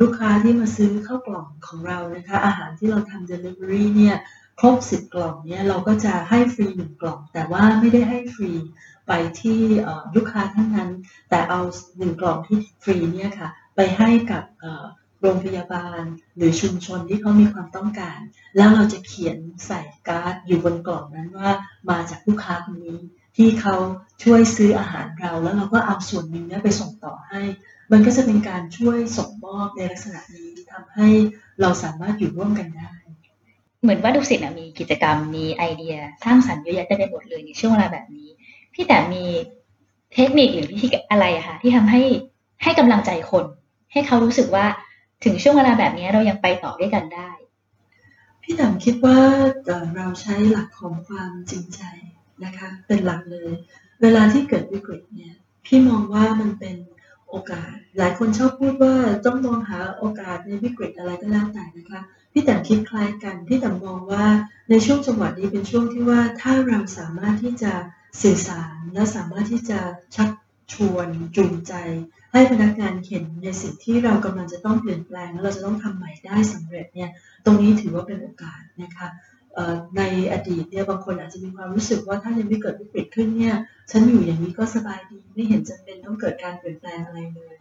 [0.00, 4.16] ลูกค้าที่มาซื้อข้าวกล่องของเรานะคะอาหารที่เราทำ delivery เนี่ย
[4.60, 8.52] ครบ10กล่องเนี่ยเราก็จะให้ฟรีหนึ่งกล่อง แต่ว่าไม่ได้ให้ฟรี
[9.06, 9.60] ไปที่
[10.14, 10.90] ลูกค้าท่านนั้น
[11.30, 11.60] แต่เอา
[11.98, 14.44] หนึ่งกล่องที่ฟรีเนี่ยค่ะไปให้กับ
[15.26, 16.02] โรงพยาบาล
[16.36, 18.18] หรือชุมชนที่เขามีความต้องการ
[18.56, 19.36] แล้วเราจะเขียน
[19.66, 21.50] ใส่การ์ดอยู่บนกล่องนั้นว่า
[21.90, 22.98] มาจากลูกค้าคนนี้
[23.36, 23.76] ที่เขา
[24.22, 27.40] ช่วยซื้ออาหารเรา แล้วเราก็เอาส่วนหนึ่งนี้ไปส่งต่อให้
[27.92, 31.08] มันก็จะเป็นการช่วยส่งมอบในลักษณะนี้ทำให้
[31.60, 32.90] เราสามารถอยู่ร่วมกันได้
[33.82, 38.28] เหมือนว่าดุสิตมีกิจกรรมมีไอเดีย สร้างสรรค์เยอะแยะได้ไปหมดเลยในช่วงเวลาแบบนี้
[38.74, 39.24] พี่แต่มี
[40.14, 42.02] เทคนิคหรือวิธีอะไรคะที่ทำให้
[42.62, 43.44] ให้กำลังใจคน
[43.92, 44.66] ให้เขารู้สึกว่า
[45.24, 47.30] ถึงช่วงเวลาแบบนี้เรายังไปต่อด้วยกันได้
[48.42, 49.18] พี่ดำคิดว่า
[49.96, 51.80] เราใช้หลักของความจริงใจ
[52.44, 53.52] นะคะ เป็นหลักเลย
[54.02, 55.34] เวลาที่เกิดวิกฤตเนี่ย
[55.66, 56.76] พี่มองว่ามันเป็น
[57.28, 58.94] โอกาส หลายคนชอบพูดว่า
[59.26, 62.00] ต้องมองหาโอกาสในวิกฤตอะไรก็แล้วแต่นะคะ
[62.32, 64.26] พี่แต่คิดคล้ายกันพี่แต่มองว่า
[64.70, 67.72] ในช่วงจังหวะนี้เป็นช่วงที่ว่าถ้าเราสามารถที่จะ
[68.22, 69.80] สื่อสารและสามารถที่จะ
[70.16, 70.30] ชัก
[70.72, 71.72] ชวนจูงใจ
[72.36, 77.10] ให้พนักงานเห็นในสิ่งที่เรากำลังจะต้องเปลี่ยนแปลงแล้วเราจะต้องทำใหม่ได้สำเร็จเนี่ย
[77.44, 79.06] ตรงนี้ถือว่าเป็นโอกาสนะคะ
[79.96, 83.54] ในอดีตเนี่ยบางคนอาจจะมีความรู้สึกว่าถ้ายังไม่เกิดวิกฤตขึ้นเนี่ย
[83.90, 87.54] ฉันอยู่อย่างนี้ก็สบายดีไม่เห็นจำเป็นต้องเกิดการเปลี่ยนแปลงอะไรเลย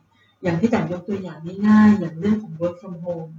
[0.43, 3.31] อย่างที่แต่ยกตัวอย่างง่ายๆอย่างเรื่องของ work from home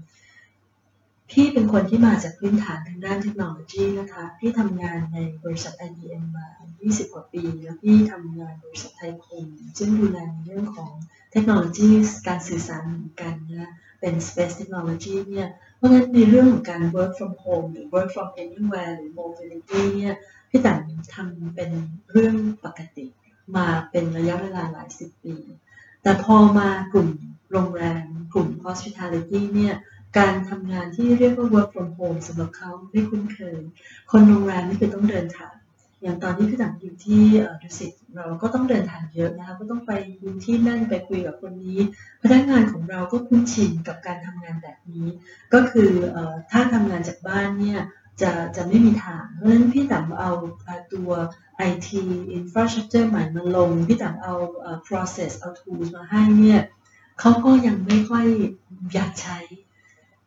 [1.31, 6.46] พี่เป็นคนที่มาจากพื้นฐานทางด้านเทคโนโลยีนะคะ พี่ทำงานในบริษัท IBM มา
[6.81, 9.46] 20 กว่าปี แล้วพี่ทำงานบริษัทไทยคม
[9.79, 10.90] ซึ่งดูแลในเรื่องของ
[11.37, 11.90] ทคโนโลยี
[12.29, 20.14] การสื่อสารเหมือนกันนะเป็น Space Technology เนี่ยเพราะงั้นในเรื่องของการ work from home หรือ work from anywhere หรือ mobility เนี่ย
[20.51, 20.79] พี่ต่าง
[21.14, 21.70] ทำเป็น
[22.11, 23.07] เรื่องปกติ
[23.57, 25.37] มาเป็นระยะเวลาหลายสิบปี
[26.03, 27.09] แต่พอมากลุ่ม
[27.53, 29.75] โรงแรมกลุ่ม hospitality เนี่ย
[30.18, 33.61] การทำงานที่เรียกว่า work from home สำหรับเขาไม่คุ้นเคย
[34.11, 35.56] คนโรงแรมนี่คือต้องเดินทาง
[36.07, 37.23] อย่างตอนที่พี่ตังอยู่ที่
[37.62, 39.92] ดุสิตเราก็ต้องเดินทางเยอะนะคะก็ต้องไป
[40.23, 41.79] ดูที่นั่นไปคุยกับคนนี้
[42.23, 45.07] พนักงานของเราก็คุ้นชินกับการทำงานแบบนี้
[45.55, 45.90] ก็คือ
[46.51, 47.81] ถ้าทำงานจากบ้านเนี่ย
[48.23, 50.31] จะจะไม่มีทาง เพราะฉะนั้นพี่ตังเอา
[50.92, 51.11] ตัว
[51.71, 51.88] IT
[52.38, 54.35] infrastructure ใหม่มาลง พี่ตังเอา
[54.87, 56.61] process เอา tools มาให้เนี่ย
[57.21, 58.27] เขาก็ยังไม่ค่อย
[58.92, 59.38] อยากใช้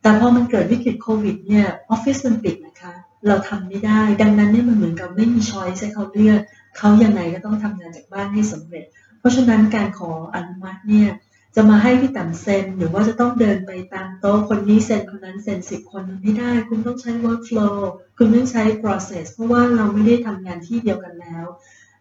[0.01, 2.93] แต่พอมันเกิดวิกฤตโควิดเนี่ยออฟฟิศมันปิดนะคะ
[3.27, 6.39] เราทำไม่ได้ ดังนั้นเนี่ยมันเหมือนกับไม่มีช้อยให้เขาเลือก
[6.77, 8.85] เขายังไงก็ต้องทำงานจากบ้านให้สำเร็จ
[9.19, 11.09] เพราะฉะนั้นการขออนุมัติเนี่ย
[11.55, 17.75] จะมาให้พี่ต่ำเซ็นหรือว่าจะต้องเดินไปตามโต๊ะคนนี้เซ็นคนนั้นเซ็นสิบคนมันไม่ได้ คุณต้องใช้ workflow
[18.17, 21.45] คุณต้องใช้ process เพราะว่าเราไม่ได้ทำงานที่เดียวกันแล้ว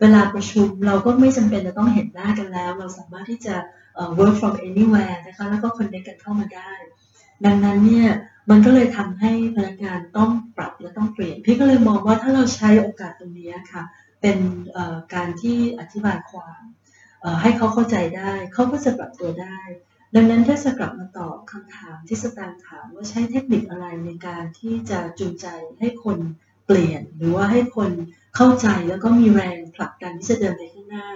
[0.00, 3.54] เวลาประชุมเราก็ไม่จำเป็นจะต้องเห็นหน้ากันแล้ว เราสามารถที่จะ
[4.18, 6.72] work from anywhere นะคะแล้วก็ connect กันเข้ามาได้
[7.44, 8.08] ดังนั้นเนี่ย
[8.50, 13.82] มันก็เลยทำให้พนักงานต้องปรับและต้องเปลี่ยน พี่ก็เลยมองว่าถ้าเราใช้โอกาสตรงนี้ค่ะ
[14.20, 14.38] เป็น
[15.14, 16.60] การที่อธิบายความ
[17.42, 19.60] ให้เขาเข้าใจได้ เขาก็จะปรับตัวได้
[20.14, 25.46] ดังนั้นถ้าจะกลับมาตอบคำถามที่สตางถามว่าใช้เทคนิคอะไรในการที่จะจูงใจ
[25.78, 26.18] ให้คน
[26.66, 27.90] เปลี่ยน หรือว่าให้คน
[28.36, 31.08] เข้าใจแล้วก็มีแรงผลักดันที่จะเดินไปข้างหน้า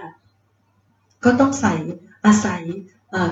[1.23, 1.73] ก็ต้องใส่
[2.25, 2.63] อาศัย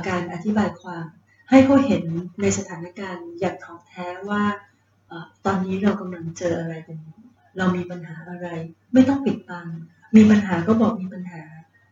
[0.07, 1.05] การอธิบายความ
[1.51, 2.03] ให้เขาเห็น
[2.41, 4.43] ในสถานการณ์อย่างถ่องแท้ว่า
[5.45, 6.97] ตอนนี้เรากำลังเจออะไรกัน
[7.57, 8.47] เรามีปัญหาอะไร
[8.93, 9.67] ไม่ต้องปิดบัง
[10.15, 11.43] มีปัญหาก็บอกมีปัญหา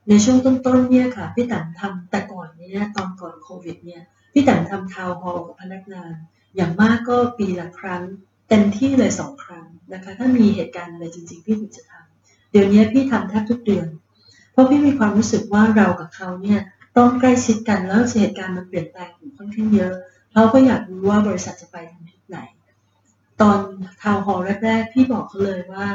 [0.10, 6.14] ในช่วงต้นๆเนี่ยค่ะพี่ตังทำแต่ก่อนเนี่ยตอนก่อนโควิดเนี่ยพี่ตังทำทาวน์ฮอลกับพนักงาน
[6.56, 8.04] อย่างมากก็ปีละครั้ง
[8.50, 13.88] เต็มที่เลยสองครั้งนะคะถ้ามีเหตุการณ์อะไรจริงๆพี่ถึงจะทำเดี๋ยวนี้พี่ทำแทบทุกเดือน
[14.52, 16.60] เพราะพี่มีความรู้สึกว่าเรากับเขาเนี่ย
[17.00, 19.94] ต้องใกล้ชิดกันแล้วเหตุการณ์มันเปลี่ยนแปลงอยู่ค่อนข้างเยอะ
[20.34, 22.38] เราก็อยากรู้ว่าบริษัทจะไปทางทิศไหน
[23.42, 23.58] ตอน
[24.02, 25.88] ทาวน์ฮอลแรกๆพี่บอกเขาเลยว่า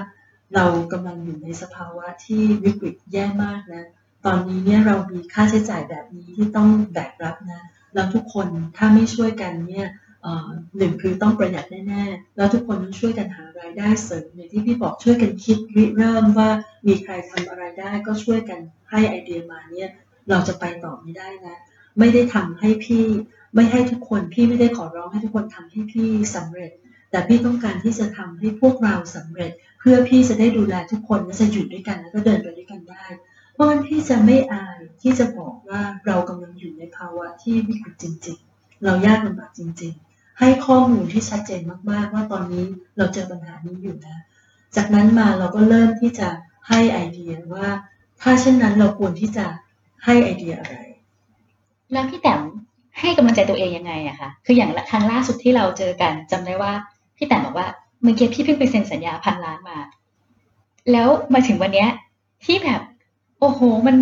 [0.55, 3.85] เรากำลังอยู่ในสภาวะที่วิกฤตแย่มากนะ
[4.25, 7.63] ตอนนี้เนี่ยเรามีค่าใช้จ่ายแบบนี้ที่ต้องแบกรับนะ
[7.95, 9.89] แล้วทุกคนถ้าไม่ช่วยกันเนี่ย
[10.77, 16.51] หนึ่งคือต้องประหยัดแน่ๆ แล้วทุกคนต้องช่วยกันหารายได้เสริมอย่างที่พี่บอกช่วยกันคิดริเริ่มว่า
[16.87, 18.59] มีใครทำอะไรได้ก็ช่วยกัน
[18.91, 19.91] ให้ไอเดียมาเนี่ย
[20.31, 21.57] เราจะไปต่อไม่ได้นะ
[21.99, 23.05] ไม่ได้ทำให้พี่
[23.55, 26.71] ไม่ให้ทุกคนพี่ไม่ได้ขอร้องให้ทุกคนทำให้พี่สำเร็จ
[27.11, 33.05] แต่พี่ต้องการที่จะทำให้พวกเราสำเร็จ เพื่อพี่จะได้ดูแลทุกคนและจะอยู่ด้วยกันแล้วก็เดินไปด้วยกันได้
[33.53, 41.61] เพราะฉะนั้นพี่จะไม่อายที่จะบอกว่าเรากำลังอยู่ในภาวะที่วิกฤตจริง ๆ เรายากลำบากจริง ๆ ให้ข้อมูลที่ชัดเจน
[41.91, 42.65] มากๆ ว่าตอนนี้
[42.97, 44.17] เราเจอปัญหานี้อยู่นะ
[44.77, 46.29] จากนั้นมาเราก็เริ่มที่จะ
[46.69, 47.69] ให้ไอเดียว่า
[48.21, 49.47] ถ้าเช่นนั้นเราควรที่จะ
[50.05, 50.77] ให้ไอเดียอะไร
[51.93, 52.41] แล้วพี่แต้ม
[53.01, 56.73] ให้กำลังใจตัวเองยังไงอะคะคืออย่างครั้งล่าสุดที่เราเจอกันจำได้ว่า
[57.17, 57.69] พี่แต้มบอกว่า
[58.03, 59.79] เมื่อกี้พี่เพิ่งไปเซ็นสัญญาพันล้านมา
[60.93, 61.89] แล้วมาถึงวันเนี้ย
[62.45, 62.81] ที่แบบ
[63.41, 63.97] โอ้โห มัน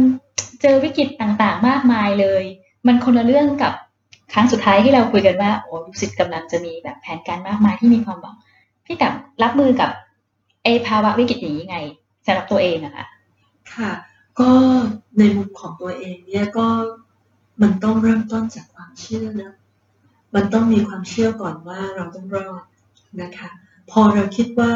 [0.62, 2.44] เจอวิกฤตต่างๆ มากมายเลย
[2.86, 3.72] มันคนละเรื่องกับ
[4.32, 8.36] ครั้งสุดท้ายที่เราคุยกันว่าโอ้ลูกศิษย์กำลังจะมีแบบแผนการมากมายที่มีความหวัง
[8.86, 9.90] พี่แต้มรับมือกับ
[10.64, 11.78] ไอภาวะวิกฤตนี้ยังไง
[12.26, 13.06] สำหรับตัวเองอะคะ
[13.74, 13.90] ค่ะ
[14.40, 14.50] ก็
[15.18, 16.66] ในมุมของตัวเองเนี่ยก็
[17.62, 19.54] มันต้องเริ่มต้นจากความเชื่อนะ
[20.34, 22.62] มันต้องมีความเชื่อก่อนว่าเราต้องรอด
[23.22, 23.50] นะคะ
[23.90, 24.72] พอเราคิดว่า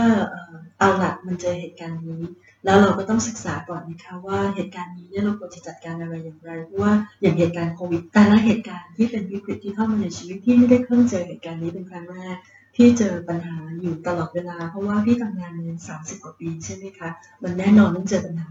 [0.79, 2.23] เอาหลักมันเจอเหตุการณ์นี้
[2.65, 12.37] แล้วเราก็ต้องศึกษาก่อนนะคะว่าเหตุการณ์นี้เนี่ยเราควรจะจัดการอะไรอย่างไรเพราะว่าอย่างเหตุการณ์โควิดแต่ละเหตุการณ์ที่เป็นวิกฤตที่เข้ามาในชีวิตพี่ไม่ได้เพิ่งเจอเหตุการณ์นี้เป็นครั้งแรก
[12.75, 17.11] พี่เจอปัญหาอยู่ตลอดเวลา เพราะว่าพี่ทำงานมาสามสิบกว่าปีใช่ไหมคะ
[17.43, 18.49] มันแน่นอนต้องเจอปัญหา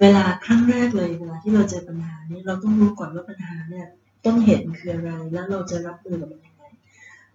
[0.00, 3.86] เวลาครั้งแรกเลยเวลาที่เราเจอปัญหานี้เราต้องรู้ก่อนว่าปัญหาเนี่ย
[4.24, 6.64] ต้นเหตุคืออะไรแล้วเราจะรับมือกับมันยังไง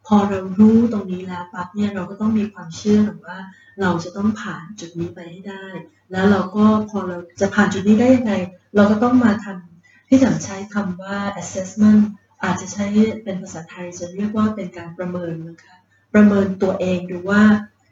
[0.06, 3.38] พอเรารู้ตรงนี้แล้วปั๊บเนี่ยเราก็ต้องมีความเชื่อหรือว่า
[3.82, 5.66] เราจะต้องผ่านจุดนี้ไปให้ได้
[6.12, 8.34] แล้วเราก็พอเราจะผ่านจุดนี้ได้ยังไง
[8.76, 12.02] เราก็ต้องมาทำที่จะใช้คำว่า assessment
[12.44, 12.86] อาจจะใช้
[13.24, 15.76] เป็นภาษาไทยจะเรียกว่าเป็นการประเมินนะคะ
[16.14, 17.44] ประเมินตัวเองดูว่า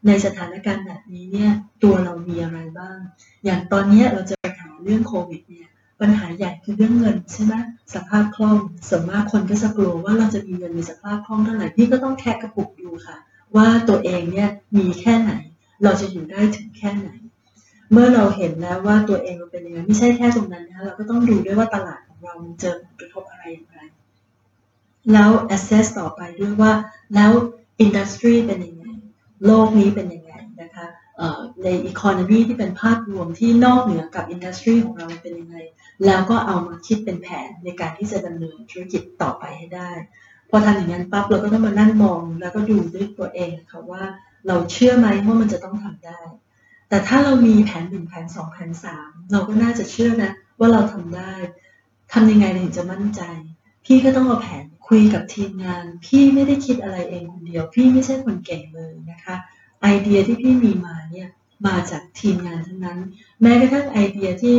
[0.08, 1.52] ในสถานการณ์แบบนี้เนี่ย
[1.84, 2.98] ตัวเรามีอะไรบ้าง
[3.46, 5.70] อย่างตอนนี้เราจะปัญหา เรื่องโควิดเนี่ย
[6.02, 7.54] ปัญหาใหญ่คือเรื่องเงินใช่ไหม
[7.94, 8.58] สภาพคล่อง
[8.90, 13.18] ส่วนมากคนก็จะกลัวว่าเราจะมีเงินมีสภาพคล่องเท่าไหร่พี่ก็ต้องแคะกระปุกดูค่ะ
[13.56, 15.32] ว่าตัวเองเนี่ยมีแค่ไหน
[15.84, 17.10] เราจะอยู่ได้ถึงแค่ไหน
[17.92, 23.78] เมื่อเราเห็นแล้วว่าตัวเองเราเป็นยังไงไม่ใช่แค่ตรงนั้นนะเราก็ต้องดูด้วยว่าตลาดของเรามันเจอผลกระทบอะไรอย่างไร
[25.14, 26.72] แล้ว assess ต่อไปด้วยว่า
[27.16, 27.32] แล้ว
[27.84, 28.86] industry เป็นยังไง
[29.46, 30.31] โลกนี้เป็นยังไง
[31.64, 35.58] ในอีโคโนมีที่เป็นภาพรวมที่นอกเหนือกับอินดัสทรีของเราเป็นยังไง
[36.06, 39.92] แล้วก็เอามาคิดเป็นแผนในการที่จะดำเนินธุรกิจต่อไปให้ได้
[40.50, 44.04] พอทำอย่างนั้นปั๊บเราก็ต้องมานั่งมองแล้วก็ดูด้วยตัวเองค่ะว่า
[44.48, 46.22] เราเชื่อไหมว่ามันจะต้องทำได้
[46.90, 51.34] แต่ถ้าเรามีแผนหนึ่งแผนสองแผนสามเราก็น่าจะเชื่อนะว่าเราทำได้
[52.14, 53.22] ทำยังไงถึงจะมั่นใจ
[53.86, 59.36] พี่ก็ต้องเอาแผนคุยกับทีมงาน พี่ไม่ได้คิดอะไรเองคนเดียว พี่ไม่ใช่คนเก่งเลยนะคะ
[59.82, 61.30] ไอเดียที่พี่มีมาเนี่ย
[61.68, 63.00] มาจากทีมงานทั้งนั้น
[63.42, 64.58] แม้กระทั่งไอเดียที่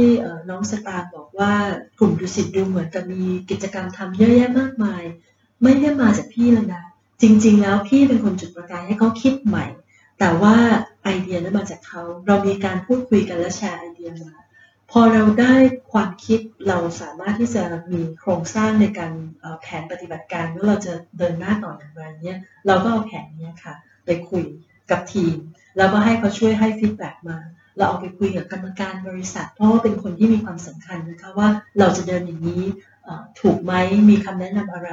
[0.51, 1.53] น้องสตาร์บอกว่า
[1.99, 5.03] กลุ่มดุสิตดูเหมือนกับมีกิจกรรมทำเยอะแยะมากมาย
[5.63, 6.85] ไม่ได้มาจากพี่แล้วนะ
[7.23, 9.67] จริง ๆ แล้วพี่เป็นคนจุดประกายให้เขาคิดใหม่
[10.19, 10.57] แต่ว่า
[11.05, 14.33] ไอเดียนั้นมาจากเขา เรามีการพูดคุยกันและแชร์ไอเดียมา
[14.91, 15.55] พอเราได้
[15.93, 19.13] ความคิดเราสามารถที่จะมีโครงสร้างในการ
[19.61, 24.45] แผนปฏิบัติการว่าเราจะเดินหน้าต่ออย่างไรเนี่ยเราก็เอาแผนนี้ค่ะ ไปคุย
[24.93, 25.37] กับทีม
[25.77, 27.39] แล้วก็ให้เขาช่วยให้ feedback มา
[27.77, 32.63] เราเอาไปคุยกับกรรมการบริษัท เพราะว่าเป็นคนที่มีความสำคัญนะคะว่าเราจะเดินอย่างนี้
[33.41, 33.73] ถูกไหม
[34.11, 34.91] มีคำแนะนำอะไร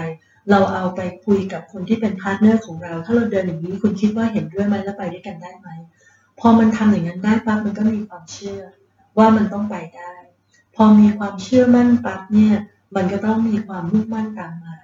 [0.51, 5.67] เราเอาไปคุยกับคนที่เป็น partner ของเรา ถ้าเราเดินอย่างนี้คุณคิดว่าเห็นด้วยไหมแล้วไปด้วยกันได้ไหม
[6.39, 8.61] พอมันทำอย่างนั้นได้ปั๊บมันก็มีความเชื่อ
[9.17, 10.13] ว่ามันต้องไปได้
[10.75, 12.55] พอมีความเชื่อมั่นปั๊บเนี่ย
[12.95, 14.75] มันก็ต้องมีความมุ่งมั่นตามมา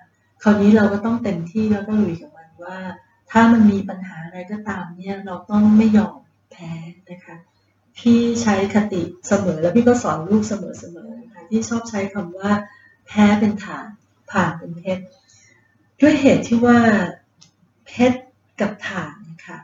[0.43, 2.77] คราวนี้เราก็ต้องเต็มที่แล้วก็ลุยกับมันว่า
[3.31, 6.19] ถ้ามันมีปัญหาอะไรก็ตามเนี่ยเราต้องไม่ยอม
[6.51, 6.71] แพ้
[7.11, 7.35] นะคะ
[7.97, 12.51] พี่ใช้คติเสมอแล้วพี่ก็สอนลูกเสมอๆนะคะที่ชอบใช้คำว่า
[13.07, 13.87] แพ้เป็นฐาน
[14.31, 15.03] ผ่านเป็นเพชร
[16.01, 16.79] ด้วยเหตุที่ว่า
[17.85, 18.19] เพชร
[18.61, 19.57] กับฐานนะคะ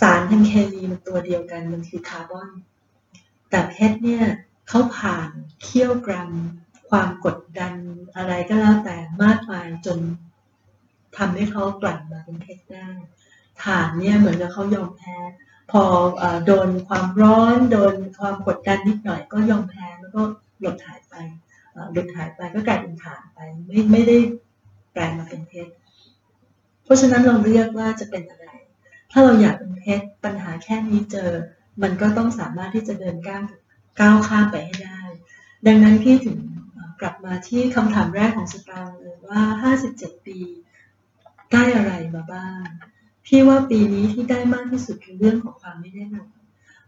[0.00, 2.50] สารทางเคมีมันตัวเดียวกันมันคือคาร์บอน
[3.50, 4.24] แต่เพชรเนี่ย
[4.68, 5.28] เขาผ่าน
[5.62, 6.30] เคี่ยวกรัม
[6.88, 7.74] ความกดดัน
[8.16, 9.98] อะไรก็แล้วแต่มากมายจน
[11.18, 12.88] ทำให้เขากลั่นมาเป็นเพชรได้
[13.64, 15.16] ฐานเนี่ยเหมือนกับเขายอมแพ้
[15.70, 15.82] พอ
[16.46, 20.20] โดนความร้อนโดนความกดดันนิดหน่อยก็ยอมแพ้แล้วก็
[20.60, 21.14] หลุดหายไป
[21.92, 24.16] หลุดหายไปก็กลายเป็นฐานไปไม่ไม่ได้
[24.92, 25.72] แปลงมาเป็นเพชร
[26.84, 28.46] เพราะฉะนั้นเราเลือกว่าจะเป็นอะไร
[29.10, 31.30] ถ้าเราอยากเป็นเพชรปัญหาแค่นี้เจอ
[31.82, 33.42] มันก็ต้องสามารถที่จะเดินก้าว
[34.00, 35.00] ก้าวข้ามไปให้ได้
[35.66, 36.38] ดังนั้นพี่ถึง
[37.00, 39.42] กลับมาที่คำถามแรกของสตางค์เลยว่า
[39.84, 40.38] 57 ปี
[41.52, 42.64] ได้อะไรมาบ้าง
[43.26, 46.30] พี่ว่าปีนี้ที่ได้มากที่สุดคือเรื่องของความไม่แน่นอน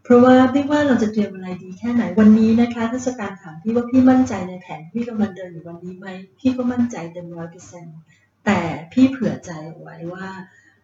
[0.03, 6.07] เพราะว่าไม่ว่าเราจะเตรียมอะไรดีแค่ไหนวันนี้นะคะถ้าสตางค์ถามพี่ว่าพี่มั่นใจในแผนที่กำลังเดินอยู่วันนี้ไหม
[6.39, 7.97] พี่ก็มั่นใจเต็มร้อยเปอร์เซ็นต์
[8.45, 8.59] แต่
[8.93, 10.27] พี่เผื่อใจเอาไว้ว่า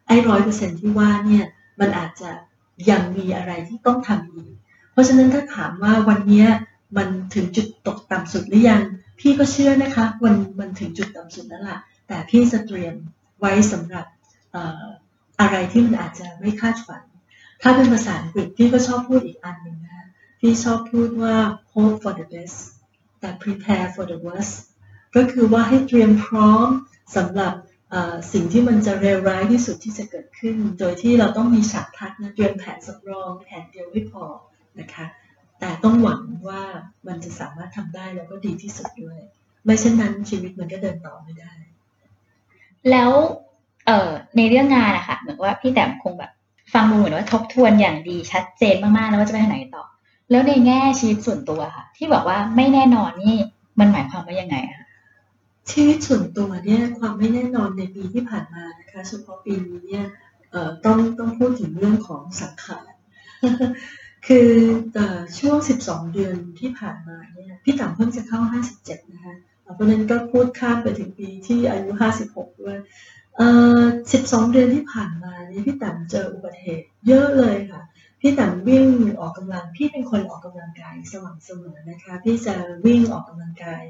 [0.08, 1.46] ไอ้ร้อยเปอร์เซ็นที่ว่าเนี่ย
[1.80, 2.30] มันอาจจะ
[2.90, 4.52] ยังมีอะไรที่ต้องทำอีก
[4.92, 6.46] เพราะฉะนั้นถ้าถามว่าวันนี้
[6.98, 8.82] มันถึงจุดตกต่ำสุดหรือยัง
[9.20, 12.94] พี่ก็เชื่อนะคะวันมันถึงจุดต่ำสุดแล้วล่ะ แต่พี่จะเตรียม
[13.45, 14.05] ว้สำหรับ
[15.39, 17.03] อะไรที่มันอาจจะไม่คาดฝัน
[17.62, 20.05] ถ้าเป็นภาษาอังกฤษพี่ก็ชอบพูดอีกอันหนึ่งนะ
[20.39, 21.36] พี่ชอบพูดว่า
[21.73, 22.60] hope for the best
[23.19, 24.55] แต่ prepare for the worst
[25.15, 26.67] ก็คือว่าให้เตรียมพร้อม
[27.15, 27.53] สำหรับ
[28.34, 34.25] สิ่งที่มันจะเลวร้ายที่สุดที่จะเกิดขึ้น โดยที่เราต้องมีฉากทัดนะเตรียมแผนสำรองแผนเดียวไม่พอ
[34.79, 35.05] นะคะ
[35.60, 36.63] แต่ต้องหวังว่า
[37.08, 39.19] มันจะสามารถทำได้แล้วก็ดีที่สุดด้วย
[39.65, 41.53] ไม่เช่นนั้นชีวิตมันก็เดินต่อไม่ได้
[42.91, 43.12] แล้ว
[43.86, 46.32] เอ่อในเรื่องงานอะค่ะเหมือนว่าพี่แต้มคงแบบ
[46.74, 49.84] ฟังดูเหมือนว่าทบทวนอย่างดีชัดเจนมากๆแล้วว่าจะไปทางไหนต่อ
[50.32, 53.36] แล้วในแง่ชีวิตส่วนตัวค่ะ ที่บอกว่าไม่แน่นอนนี่
[53.80, 54.82] มันหมายความว่ายังไงอะ
[55.71, 60.06] ชีวิตส่วนตัวเนี่ยความไม่แน่นอนในปีที่ผ่านมานะคะเฉพาะปีนี้เนี่ย
[60.52, 62.91] เอ่อต้องต้องพูดถึงเรื่องของสังขาร
[64.28, 64.50] คือ
[65.39, 68.39] ช่วง 12 เดือนที่ผ่านมาเนี่ยพี่ต่ำเพิ่งจะเข้า
[68.78, 69.36] 57 นะคะ
[69.76, 71.91] เพราะนั้นก็พูดข้ามไปถึงปีที่อายุ
[72.28, 72.80] 56 ด้วย
[73.38, 73.47] เอ่
[73.80, 73.82] อ
[74.15, 77.82] 12เดือนที่ผ่านมาเนี่ยพี่ต่ำเจออุบัติเหตุเยอะเลยค่ะ
[78.21, 78.86] พี่ต่ำวิ่ง
[79.19, 83.84] ออกกำลัง พี่เป็นคนออกกำลังกายสม่ำเสมอนะคะ พี่จะวิ่งออกกำลังกาย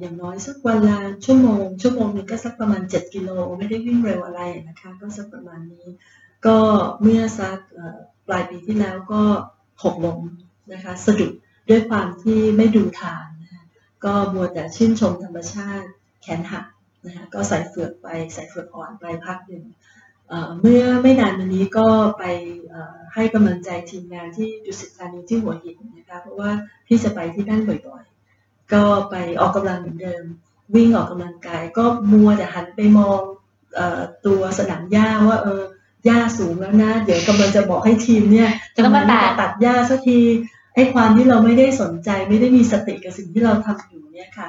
[0.00, 3.28] อย่างน้อยสักวันละชั่วโมง ชั่วโมงนึงก็สักประมาณ 7 กิโล
[3.58, 5.86] ไม่ได้วิ่งเร็วอะไรนะคะ ก็สักประมาณนี้
[6.46, 6.58] ก็
[7.00, 7.58] เมื่อสัก
[8.28, 9.22] ปลายปีที่แล้วก็
[9.82, 10.20] หกล้ม
[10.72, 11.32] นะคะสะดุด
[11.68, 13.62] ด้วยความที่ไม่ดูทางนะคะ
[14.04, 15.88] ก็มัวแต่ชื่นชมธรรมชาติ
[16.22, 16.64] แขนหัก
[17.08, 19.64] นะคะก็ใส่เฟือกไปใส่เฟือกอ่อนไปพักหนึ่ง
[20.60, 21.86] เมื่อไม่นานมานี้ก็
[22.18, 22.24] ไป
[23.14, 26.50] ให้กำลังใจทีมงานที่ดุสิตธานีที่หัวหินนะคะเพราะว่า
[26.86, 30.24] พี่จะไปที่นั่นบ่อยๆ ก็ไปออกกำลังเหมือนเดิม
[30.74, 33.20] วิ่งออกกำลังกาย ก็มัวแต่หันไปมอง
[34.26, 35.62] ตัวสนามหญ้าว่าเออ
[36.04, 40.18] หญ้าสูงแล้วนะ เดี๋ยวกำลังจะบอกให้ทีมเนี่ยจะต้องมาตัดตัดหญ้าสักที
[40.74, 44.48] ไอ้ความที่เราไม่ได้สนใจไม่ได้มีสติกับสิ่งที่เราทำอยู่เนี่ยค่ะ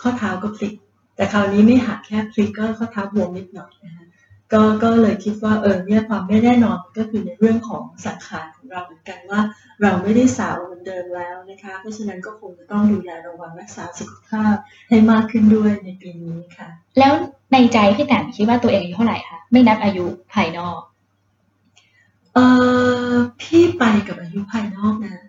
[0.00, 0.74] ข้อเท้าก็พลิก
[1.20, 4.04] แต่คราวนี้ไม่หักแค่พลิกก็ข้อเท้าบวมนิดหน่อยนะคะ
[4.52, 9.40] ก็ก็เลยคิดว่าเออเนี่ยความไม่แน่นอนก็คือในเรื่องของสังขารของเราเหมือนกันว่า
[9.82, 14.54] เราไม่ได้สาวเหมือนเดิมแล้วนะคะเพราะฉะนั้นก็คงจะต้องดูแลระวังรักษาสุขภาพ
[14.88, 17.12] ให้มากขึ้นด้วยในปีนี้ค่ะ แล้ว
[17.52, 20.04] ในใจพี่แต้มคิดว่าตัวเองอายุเท่าไหร่คะไม่นับอายุ
[20.34, 20.80] ภายนอก
[22.34, 22.38] เอ
[23.12, 25.24] อพี่ไปกับอายุภายนอกนะ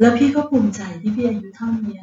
[0.00, 1.98] แล้วพี่ก็ภูมิใจที่พี่อายุเท่านี้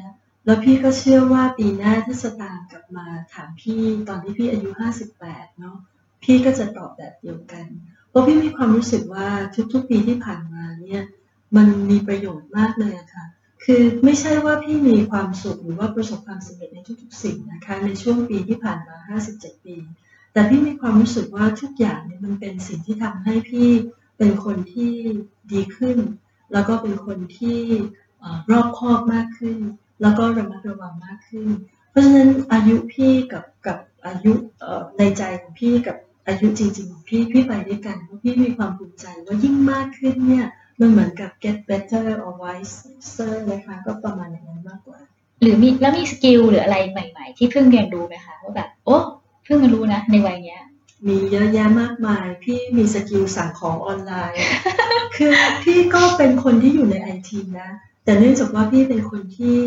[0.46, 5.78] แล้วพี่ก็เชื่อว่าปีหน้าถ้าสตางค์กลับมาถามพี่ตอนที่พี่อายุห้าสิบแปดเนาะ
[6.24, 7.66] พี่ก็จะตอบแบบเดียวกัน
[8.10, 9.28] เพราะพี่มีความรู้สึกว่า
[9.74, 11.04] ทุกๆปีที่ผ่านมาเนี่ย
[11.56, 13.26] มันมีประโยชน์มากเลยค่ะ
[13.64, 18.98] คือไม่ใช่ว่าพี่มีความสุขหรือว่าประสบความสำเร็จในทุกๆสิ่งนะคะ ในช่วงปีที่ผ่านมา
[19.32, 19.76] 57 ปี
[20.34, 23.70] แต่พี่มีความรู้สึกว่าทุกอย่างเนี่ยมันเป็นสิ่งที่ทำให้พี่
[24.18, 24.94] เป็นคนที่
[25.54, 25.98] ดีขึ้น
[26.54, 27.60] แล้วก็เป็นคนที่
[28.52, 29.58] รอบคอบมากขึ้น
[30.02, 31.48] แล้วก็ระมัดระวังมากขึ้น
[31.90, 34.34] เพราะฉะนั้นอายุพี่กับกับอายุ
[34.98, 40.46] ในใจของพี่กับอายุจริงๆของพี่พี่ไปด้วยกันเพราะพี่มีความภูมิใจว่ายิ่งมากขึ้นเนี่ย
[40.80, 45.00] มันเหมือนกับ get better or wiser นะคะก็ประมาณอย่างนั้นมากกว่า
[45.42, 48.98] หรือมีแล้วมีสกิลหรืออะไรใหม่ ๆ ที่เพิ่งเรียนรู้ไหมคะว่าแบบโอ้
[49.44, 50.62] เพิ่งมารู้นะ ในวัยเนี้ย
[51.08, 54.40] มีเยอะแยะมากมาย พี่มี skill สั่งของออนไลน์
[55.16, 55.32] คือ
[55.64, 57.70] พี่ก็เป็นคนที่อยู่ในไอทีนะ
[58.06, 59.58] แต่เนื่องจากว่าพี่เป็นคนที่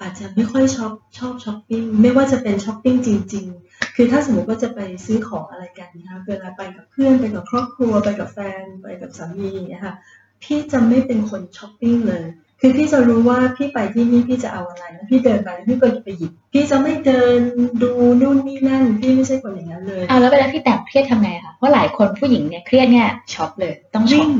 [0.00, 9.94] อาจจะไม่ค่อยชอบชอบช้อปปิ้งไม่ว่าจะเป็นช้อปปิ้งจริง ๆ คือถ้าสมมติว่าจะไปซื้อของอะไรกันนะคะเวลาไปกับเพื่อนไปกับครอบครัว ไปกับแฟนไปกับสามีอย่างเงี้ยค่ะ
[10.42, 12.24] พี่จะไม่เป็นคนช้อปปิ้งเลย
[12.60, 17.38] คือพี่จะรู้ว่าพี่ไปที่นี่พี่จะเอาอะไรแล้วพี่เดินไปแล้วพี่ก็ไปหยิบ พี่จะไม่เดิน
[17.82, 24.30] ดูนู่นนี่นั่น พี่ไม่ใช่คนอย่างนั้นเลยอ่าแล้วเวลาพี่แต๋มเครียดทำไงคะเพราะหลายคนผู้หญิงเนี่ยเครียดเนี่ยช็อปเลยต้องช็อวิ่ปง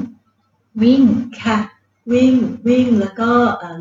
[0.83, 1.03] วิ่ง
[1.43, 1.59] ค่ะ
[2.13, 2.35] วิ่ง
[2.69, 3.31] วิ่งแล้วก็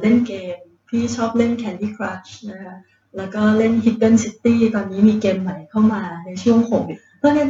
[0.01, 0.57] เล่นเกม
[0.89, 2.75] พี่ชอบเล่น Candy Crush นะคะ
[3.17, 7.49] แล้วก็เล่น Hidden City ตอนนี้มีเกมใหม่เข้ามาในช่วงโควิดเพราะฉะนั้น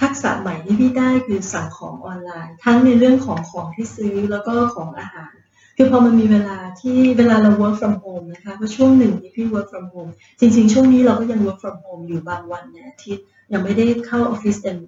[0.00, 5.32] ทักษะใหม่ที่พี่ได้คือสั่งของออนไลน์ ทั้งในเรื่องของของที่ซื้อแล้วก็ของอาหาร
[5.76, 14.78] คือพอมันมีเวลาที่เวลาเรา work from home นะคะเพราะช่วงหนึ่งที่พี่ work from home จริง ๆ ช่วงนี้เราก็ยัง work from home อยู่บางวันในอาทิตย์ยังไม่ได้เข้าออฟฟิศเต็ม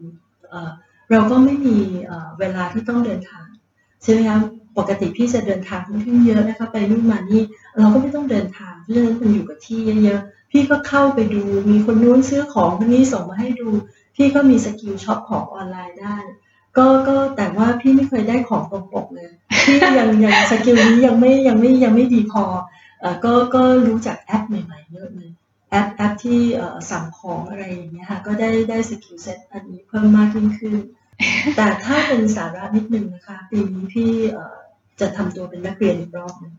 [0.48, 0.70] เอ่อ
[1.10, 1.76] เราก็ไม่มี
[2.38, 3.46] เวลาที่ต้องเดินทาง
[4.02, 4.38] ใช่ไหมคะ
[4.78, 7.42] ปกติพี่จะเดินทางค่อนข้างเยอะนะคะไปนู่นมานี่
[7.76, 13.68] เราก็ไม่ต้องเดินทางเพราะฉะนั้นมันอยู่กับที่เยอะๆพี่ก็เข้าไปดูมีคนนู้นซื้อของคนนี้ส่งมาให้ดู
[14.16, 16.16] พี่ก็มี skill ช็อปของออนไลน์ได้
[16.76, 19.30] ก็ก็แต่ว่าพี่ไม่เคยได้ของตรงปกเลย
[19.64, 22.44] พี่ยังยัง skill นี้ยังไม่ยังไม่ยังไม่ดีพอ
[23.00, 25.30] เอ่อก็ก็รู้จักแอปใหม่ๆเยอะเลย
[25.70, 30.78] แอปแอปที่เอ่อสั่งของอะไรอย่างเงี้ยค่ะก็ได้ได้ skill set อันนี้เพิ่มมากยิ่งขึ้น
[31.56, 34.58] แต่ถ้าเป็นสาระนิดนึงนะคะปีนี้พี่เอ่อ
[35.00, 36.54] จะทำตัวเป็นนักเรียนอีกรอบหนึ่ง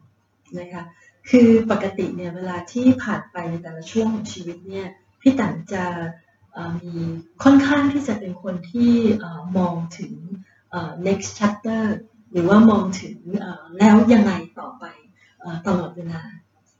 [0.60, 0.84] นะคะ
[1.30, 4.88] คือปกติเนี่ยเวลาที่ผ่านไปในแต่ละช่วงของชีวิตเนี่ย
[5.22, 5.84] พี่แต๋มจะ
[6.82, 6.94] มี
[7.44, 8.94] ค่อนข้างที่จะเป็นคนที่
[9.58, 10.14] มองถึง
[11.08, 11.84] next chapter
[12.32, 13.18] หรือว่ามองถึง
[13.80, 14.86] แล้วยังไงต่อไป
[15.68, 16.22] ตลอดเวลา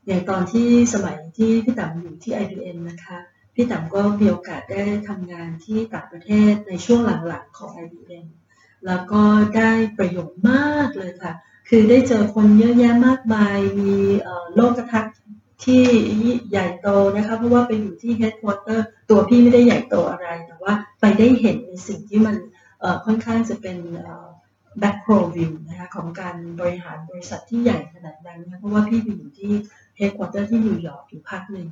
[0.06, 3.18] อย่างตอนที่สมัยที่พี่ตันอยู่ที่ IBM นะคะ
[3.54, 8.26] พี่ต๋ำก็มีโอกาสได้ทำงานที่ต่างประเทศในช่วงหลังๆของ IBM
[8.86, 9.22] แล้วก็
[9.56, 11.32] ได้ประโยชน์มากเลยค่ะ
[11.68, 15.16] คือได้เจอคนเยอะแยะมากมาย มีเอ่อโลกทัศน์
[15.64, 15.84] ที่
[16.50, 22.36] ใหญ่โตนะคะ เพราะว่าไปอยู่ที่ headquarter ตัวพี่ไม่ได้ใหญ่โตอะไร แต่ว่าไปได้เห็นในสิ่งที่มัน
[23.04, 24.28] ค่อนข้างจะเป็นเอ่อ
[24.82, 29.52] macro view นะคะของการบริหารบริษัทที่ใหญ่ขนาดนั้นนะเพราะว่าพี่ไปอยู่ที่
[29.98, 31.68] headquarter ที่นิวยอร์กอยู่พักหนึ่ง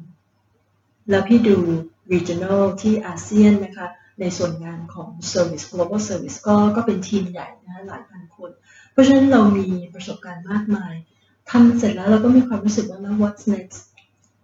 [1.10, 1.56] แล้วพี่ดู
[2.12, 3.86] regional ที่อาเซียนนะคะ
[4.20, 8.50] ในส่วนงานของ service global service ก็ก็เป็นทีมใหญ่นะหลายพันคน
[8.92, 10.94] เพราะฉะนั้นเรามีประสบการณ์มากมาย
[11.50, 13.78] ทำเสร็จแล้วเราก็มีความรู้สึกว่าแล้ว what's next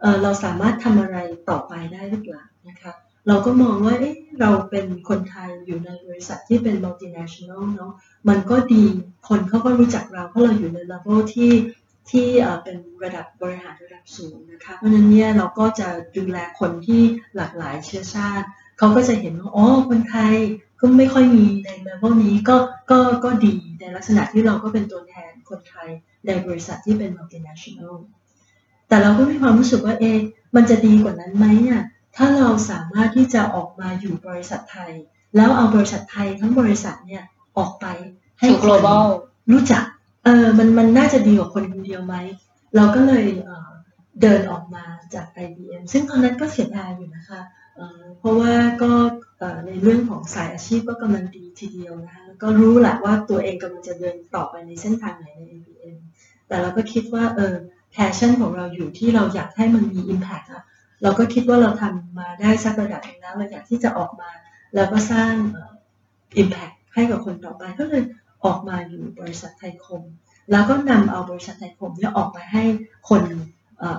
[0.01, 1.17] เอ่อเราสามารถทำอะไร
[1.51, 2.93] ต่อไปได้หรือเปล่านะคะ
[3.29, 7.93] เราก็มองว่าเอ๊ะเราเป็นคนไทยอยู่ในบริษัทที่เป็น multinational เนาะ
[8.29, 8.85] มันก็ดี
[9.29, 11.53] คนเขาก็รู้จักเราเพราะเราอยู่ใน level ที่
[12.11, 17.03] ที่เอ่อเป็นระดับบริหารระดับสูงนะคะเพราะฉะนั้นเนี่ยเราก็จะดูแลคนที่
[17.37, 20.35] หลากหลายเชื้อชาติ เขาก็จะเห็นว่าอ๋อคนไทย
[20.81, 22.57] ก็ไม่ค่อยมีใน level นี้ก็
[22.91, 25.89] ก็ก็ดีในลักษณะที่เราก็เป็นตัวแทนคนไทย
[26.27, 27.97] ในบริษัทที่เป็น multinational
[28.89, 30.19] แต่เราก็มีความรู้สึกว่าเอะ
[30.55, 31.83] มันจะดีกว่านั้นไหมอะ
[32.17, 34.93] ถ้าเราสามารถที่จะออกมาอยู่บริษัทไทย
[35.37, 37.23] แล้วเอาบริษัทไทยทั้งบริษัทเนี่ย
[37.59, 37.87] ออกไป
[38.39, 39.05] ให้สู่คน global
[39.53, 39.85] รู้จัก
[40.25, 42.15] เออมันมันน่าจะดีกว่าคนคนเดียวไหม
[42.77, 43.71] เราก็เลยเอ่อ
[44.23, 47.41] เดินออกมาจาก IBM ซึ่งตอนนั้นก็เสียดายอยู่นะคะ
[48.19, 48.93] เพราะว่าก็
[49.67, 55.97] ในเรื่องของสายอาชีพก็กำลังดีทีเดียวนะคะก็รู้แหละว่าตัวเองกำลังจะเดินต่อไปในเส้นทางไหนใน IBM
[56.49, 57.55] แต่เราก็คิดว่าเออ
[57.95, 60.63] passion ของเราอยู่ที่เราอยากให้มันมี impact อะ
[61.03, 64.31] เราก็คิดว่าเราทำมาได้สักระดับหนึงแล้วเราอยากที่จะออกมา
[64.75, 65.73] แล้วก็สร้างอ่อ
[66.43, 68.03] impact ให้กับคนต่อไปก็เลย
[68.45, 70.03] ออกมาอยู่บริษัทไทยคม
[70.51, 72.65] แล้วก็นำเอาบริษัทไทยคมเนี่ยออกมาให้
[73.09, 73.23] คน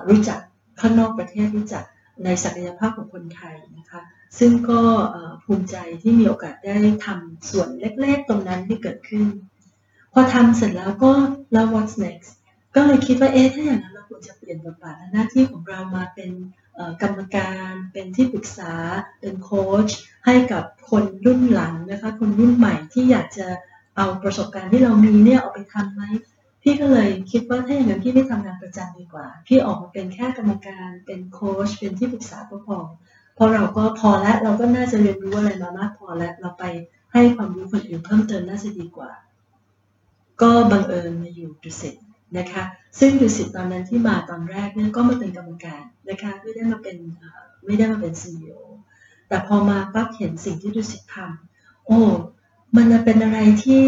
[0.10, 0.40] รู้จัก
[0.80, 1.84] ข้างนอกประเทศรู้จัก
[2.24, 4.02] ในศักยภาพของคนไทยนะคะ
[4.40, 4.82] ซึ่งก็
[5.44, 9.28] ภูมิใจที่มีโอกาสได้ทำส่วนเล็กๆตรงนั้นที่เกิดขึ้น
[10.14, 11.12] พอทำเสร็จแล้วก็
[11.54, 12.32] แล้ว what's next
[12.76, 16.32] ก็เลยคิดว่าเอ๊ะถ้าอย่างนั้นเราควรจะเปลี่ยนบทบาทและหน้าที่ของเรามาเป็น
[17.02, 18.74] กรรมการเป็นที่ปรึกษา
[19.20, 19.90] เป็นโค้ช
[20.26, 23.48] ให้กับคนรุ่นหลังนะคะ คนรุ่นใหม่ที่อยากจะ
[23.98, 26.04] เอาประสบการณ์ที่เรามีเนี่ยเอาไปทำไหม
[26.64, 32.78] พี่ก็เลยคิดว่าถ้าอย่างนั้นพี่ไม่ทำงานประจำดีกว่า พี่ออกมาเป็นแค่กรรมการเป็นโค้ชเป็นที่ปรึกษาก็พอ
[33.36, 36.64] เพราะเราก็พอแล้วเราก็น่าจะเรียนรู้อะไรมามากพอแล้วเราไป
[37.14, 39.12] ให้ความรู้คนอื่นเพิ่มเติมน่าจะดีกว่า
[40.42, 41.96] ก็บังเอิญมาอยู่ดุสิต
[42.38, 42.64] นะคะ
[43.00, 46.98] ซึ่งดุสิตตอนนั้นที่มาตอนแรกเนี่ยก็มาเป็นกรรมการนะคะไม่ได้มาเป็น
[47.66, 48.54] ไม่ได้มาเป็นซีอ
[49.28, 52.00] แต่พอมาปั๊บเห็นสิ่งที่ดุสิตทำโอ้
[52.76, 53.84] มันเป็นอะไรที่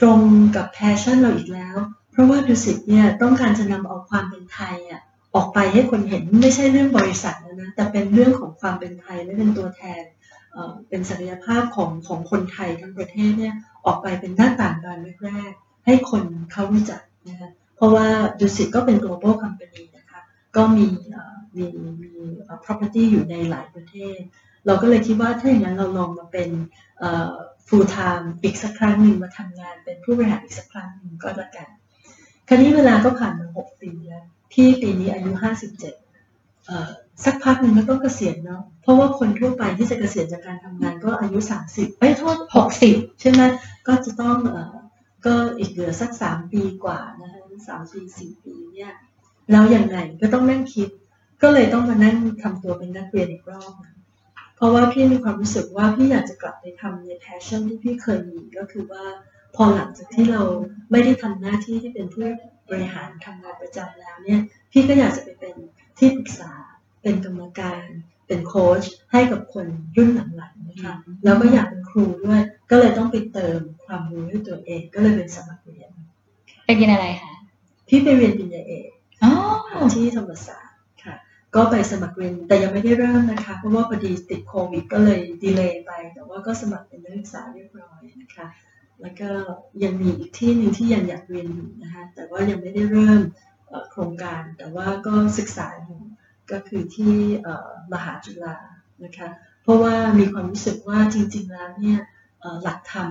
[0.00, 0.20] ตรง
[0.56, 1.76] กับแพชชั่นเราอีกแล้ว
[2.18, 5.02] ราะว่าดุสิตเนี่ยต้องการจะนำเอาความเป็นไทยอะ
[5.34, 10.02] ออกไปให้คนเห็นไม่ใช่เรื่องบริษัทแล้วนะแต่เป็นเรื่องของความเป็นไทยและเป็นตัวแทน
[10.88, 13.54] เป็นศักยภาพของของคนไทยทั้งประเทศเนี่ย
[13.86, 18.06] ออกไปเป็นหน้าต่างบานแรกๆให้คนเขารู้จักนะคะเพราะว่า
[18.38, 20.20] ดุสิตก็เป็น global company นะคะ
[20.56, 20.86] ก็มี
[21.56, 21.66] มี
[22.02, 22.12] มี
[22.64, 24.18] property อยู่ในหลายประเทศ
[24.66, 26.50] เราก็เลยคิดว่าถ้าอย่างนั้นเราลองมาเป็น
[27.68, 31.68] full time อีกสักครั้งหนึ่งมาทำงานเป็นผู้บริหารอีกสักครั้งหนึ่งก็แล้วกัน
[32.48, 35.94] คราวนี้เวลาก็ผ่านมาหกปีแล้วพี่ปีนี้อายุห้าสิบเจ็ด
[37.24, 43.42] สักพักหนึ่งก็ต้องเกษียณเนาะเพราะว่าคนทั่วไปที่จะเกษียณจากการทำงานก็อายุสามสิบเอ้โทษหกสิบใช่ไหม
[43.86, 44.76] ก็จะต้องเออ
[45.26, 48.92] ก็อีกเหลือสักสามปีกว่านะคะสามปีสี่ปีเนี่ย
[49.50, 50.88] แล้วอยังไงก็ต้องนั่งคิด
[51.42, 53.72] ก็เลยต้องมานั่งทำตัวเป็นนักเรียนอีกรอบ
[54.56, 59.04] เพราะว่าพี่มีความรู้สึกว่าพี่อยากจะกลับไปทำในแพชชั่นที่พี่เคยมีก็คือว่า
[59.56, 60.42] พอหลังจากที่เรา
[60.90, 62.26] ไม่ได้ทำหน้าที่ที่เป็นผู้
[62.70, 64.40] บริหารทำงานประจำแล้วเนี่ย
[64.72, 65.54] พี่ก็อยากจะไปเป็น
[65.98, 66.52] ที่ปรึกษา
[67.02, 67.82] เป็นกรรมการ
[68.26, 70.94] เป็นโค้ชให้กับคนรุ่นหลังๆนะคะ
[71.24, 72.40] แล้วก็อยากเป็นครูด้วย
[72.70, 75.90] ก็เลยต้องไปเติมความรู้ให้ตัวเองก็เลยเป็นสมัครเรียน
[76.64, 77.32] เป็นเรียนอะไรคะ
[77.88, 78.88] พี่ไปเรียนปริญญาเอก
[79.22, 79.32] อ๋อ
[79.94, 81.14] ที่ธรรมศาสตร์ค่ะ
[81.54, 88.46] ก็ไปสมัครเรียนแต่ยังไม่ได้เริ่มนะคะ เพราะว่าพอดีติดโควิดก็เลยดีเลย์ไป แต่ว่าก็สมัครเป็นนักศึกษาเรียบร้อยนะคะ
[89.00, 89.30] แล้วก็
[89.82, 93.20] ยังมีอีกที่หนึ่งที่ยังอยากเรียนอยู่นะคะแต่ว่ายังไม่ได้เริ่ม
[93.68, 96.00] เอ่อโครงการ แต่ว่าก็ศึกษาอยู่
[96.50, 98.56] ก็คือที่เอ่อมหาจุฬา
[99.04, 99.28] นะคะ
[99.62, 101.98] เพราะว่ามีความรู้สึกว่าจริง ๆ แล้วเนี่ย
[102.40, 103.10] เอ่อหลักธรรม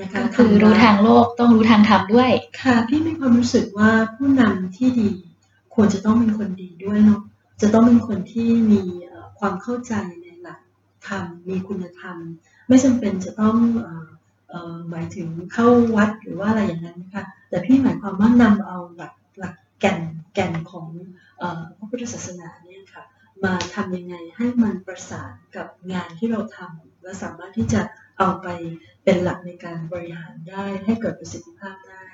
[0.00, 2.30] นะคะก็คือรู้ทางโลกต้องรู้ทางธรรมด้วย
[2.62, 5.10] ค่ะพี่มีความรู้สึกว่าผู้นำที่ดี
[5.74, 7.20] ควรจะต้องเป็นคนดีด้วยเนาะ
[7.60, 10.60] จะต้องเป็นคนที่มีเอ่อความเข้าใจในหลัก
[11.08, 12.16] ธรรมมีคุณธรรม
[12.68, 14.19] ไม่จำเป็นจะต้องเอ่อเอ่อ
[14.90, 20.00] หมายถึงเข้าวัดหรือว่าอะไรอย่างนั้นนะคะแต่พี่หมายความว่านำเอาหลักหลักแก่น
[20.34, 20.86] แก่นของ
[21.40, 21.42] อ
[21.76, 23.04] พระพุทธศาสนาเนี่ยค่ะ
[23.44, 27.80] มาทำยังไงให้มันประสานกับงานที่เราทำและสามารถที่จะ
[28.18, 28.48] เอาไป
[29.04, 32.04] เป็นหลักในการบริหารได้ให้เกิดประสิทธิภาพได้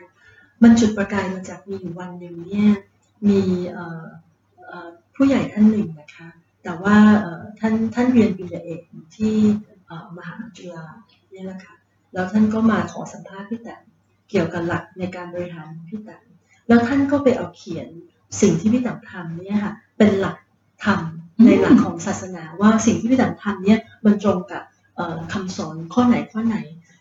[0.63, 2.71] มันจุดประกายมาจากมีวันหนึ่งเนี่ย
[3.29, 3.41] มี
[5.15, 6.29] ผู้ใหญ่ท่านหนึ่งนะคะ
[6.63, 6.97] แต่ว่า
[7.59, 8.83] ท่านท่านเรียนปริญญาเอก
[9.17, 9.37] ที่
[10.17, 10.85] มหาจุฬา
[11.31, 11.75] เนี่ยแหละค่ะ
[12.13, 13.83] แล้วท่านก็มาขอสัมภาษณ์พี่แตม
[14.31, 16.23] เกี่ยวกับหลักในการบริหารพี่แตม
[16.69, 17.89] แล้วท่านก็ไปเอาเขียน
[18.41, 20.37] สิ่งที่พี่แตมทำเนี่ยค่ะเป็นหลัก
[20.85, 21.01] ธรรม
[21.45, 24.63] ในหลักของศาสนาว่าสิ่งที่พี่แตมทำเนี่ยมันตรงกับ
[24.97, 26.57] เอ่อคำสอนข้อไหนข้อไหน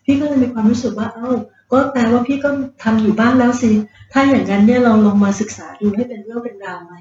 [0.06, 1.30] พี่ก็เลยมีความรู้สึกว่าเอ้า
[1.72, 2.49] ก็แปลว่าพี่ก็
[2.84, 3.72] ทำอยู่บ้างแล้วสิ
[4.12, 6.93] ถ้าอย่างนั้นเนี่ยเราลองมาศึกษาดูให้เป็นเรื่องเป็นราวไหม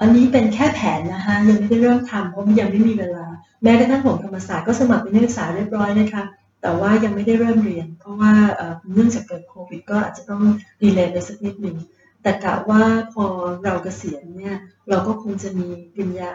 [0.00, 3.26] อันนี้เป็นแค่แผนนะคะยังไม่ได้เริ่มทำเพราะยังไม่มีเวลา
[3.62, 6.22] แม้กระทั่งผมธรรมศาสตร์ก็สมัครเป็นนักศึกษาเรียบร้อยนะคะ
[6.62, 10.44] แต่ว่ายังไม่ได้เริ่มเรียน เพราะว่าเอ่อเนื่องจากเกิดโควิดก็อาจจะต้อง
[10.82, 11.76] delay ไปสักนิดหนึ่ง
[12.22, 12.82] แต่กะว่า
[13.14, 13.24] พอ
[13.64, 14.56] เราเกษียณเนี่ย
[14.88, 16.34] เราก็คงจะมีปริญญา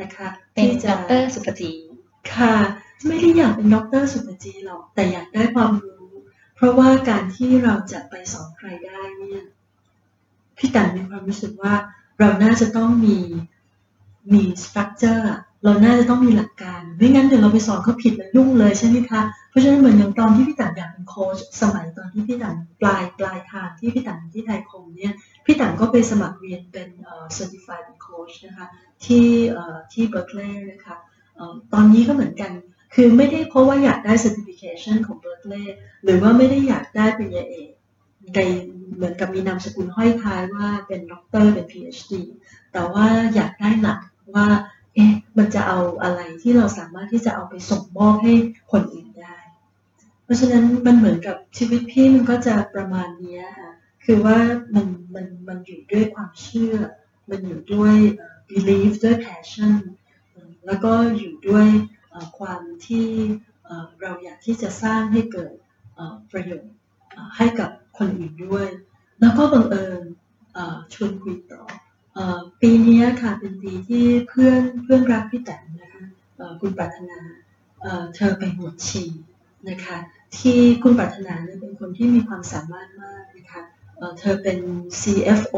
[0.00, 1.72] นะคะเป็นที่ด็อกเตอร์ศุภจี
[2.32, 2.54] ค่ะ
[3.06, 6.06] ไม่ได้อยากเป็นด็อกเตอร์ศุภจีหรอกแต่อยากได้ความรู้
[6.56, 9.42] เพราะว่าการที่เราจะไปสอนใครได้เนี่ย
[10.58, 11.74] พี่ตันมีความรู้สึกว่า
[12.18, 13.18] เราน่าจะต้องมี
[14.32, 15.28] มีสตรัคเจอร์
[15.64, 25.12] เราน่าจะต้องมีหลักการ ไม่งั้นเดี๋ยวเราไปสอนเขาผิดแล้วยุ่งเลยใช่ไหมคะ เพราะฉะนั้นเหมือนอย่างตอนที่พี่ตันอยากเป็นโค้ชสมัยตอนที่พี่ตันปลายปลายทางที่พี่ตันที่ไทยคมเนี่ย
[25.46, 28.66] พี่ตันก็ไปสมัครเรียนเป็นเอ่อ certified coach นะคะ
[29.04, 30.96] ที่เอ่อที่เบอร์เคลย์นะคะ
[31.36, 32.52] เอ่อตอนนี้ก็เหมือนกัน
[32.94, 35.66] คือไม่ได้เพราะว่าอยากได้ certification ของ Berkeley
[36.04, 37.70] หรือว่าไม่ได้อยากได้ปริญญาเอก
[38.34, 38.38] ใน
[38.96, 42.12] เหมือนกับมีนามสกุลห้อยท้ายว่าเป็นด็อกเตอร์เป็น PhD
[42.72, 44.00] แต่ว่าอยากได้หลัก
[44.34, 44.46] ว่า
[44.94, 48.34] เอ๊ะมันจะเอาอะไรที่เราสามารถที่จะเอาไปส่งมอบให้
[48.72, 49.36] คนอื่นได้
[50.24, 53.72] เพราะฉะนั้นมันเหมือนกับชีวิตพี่มันก็จะประมาณนี้ค่ะ
[54.04, 54.38] คือว่า
[54.74, 56.74] มันมันมันอยู่ด้วยความเชื่อ
[57.30, 57.94] มันอยู่ด้วย
[58.48, 59.74] belief ด้วย passion
[60.66, 61.66] แล้วก็อยู่ด้วย
[62.38, 63.06] ความที่
[64.00, 65.54] เราอยากที่จะสร้างให้เกิด
[66.32, 66.74] ประโยชน์
[67.36, 68.68] ให้กับคนอื่นด้วย
[69.20, 70.02] แล้วก็บังเอิญ
[70.94, 71.62] ชวนคุยต่อ
[72.60, 76.04] ปีนี้ค่ะเป็นปีที่เพื่อนเพื่อนรักพี่แตนนะคะ
[76.60, 77.18] คุณปรารถนา
[78.14, 79.04] เธอไปบวชชี
[79.68, 79.96] นะคะ
[80.38, 83.62] ที่คุณปรารถนาเนี่ยเป็นคนที่มีความสามารถมากนะคะ
[84.18, 84.58] เธอเป็น
[85.00, 85.56] CFO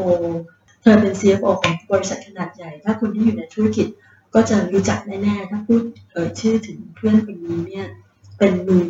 [0.81, 3.87] เธอเป็น CFO ของบริษัทขนาดใหญ่ ถ้าคุณที่อยู่ในธุรกิจ
[4.33, 5.81] ก็จะรู้จักแน่ๆ ถ้าพูด
[6.13, 7.87] เอ่ยชื่อถึงเพื่อนคนนี้เนี่ย
[8.37, 8.83] เป็นมือ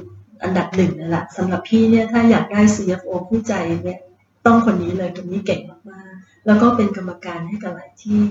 [0.44, 3.54] อันดับหนึ่งนั่นแหละสำหรับพี่เนี่ยถ้าอยากได้ CFO ผู้ใจ
[3.84, 4.00] เนี่ย
[4.46, 6.05] ต้องคนนี้เลยคนนี้เก่งมาก
[6.46, 8.22] แล้วก็เป็นกรรมการให้กับหลายที่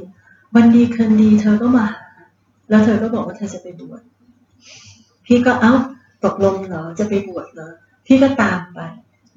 [0.55, 1.87] วันดีคืนดีเธอก็มา
[2.69, 4.03] แล้วเธอก็บอกว่าเธอจะไปบวช
[5.27, 5.73] พี่ก็เอ้า
[6.25, 7.73] ตกลงเหรอจะไปบวชเหรอ
[8.07, 8.81] พี่ก็ตามไป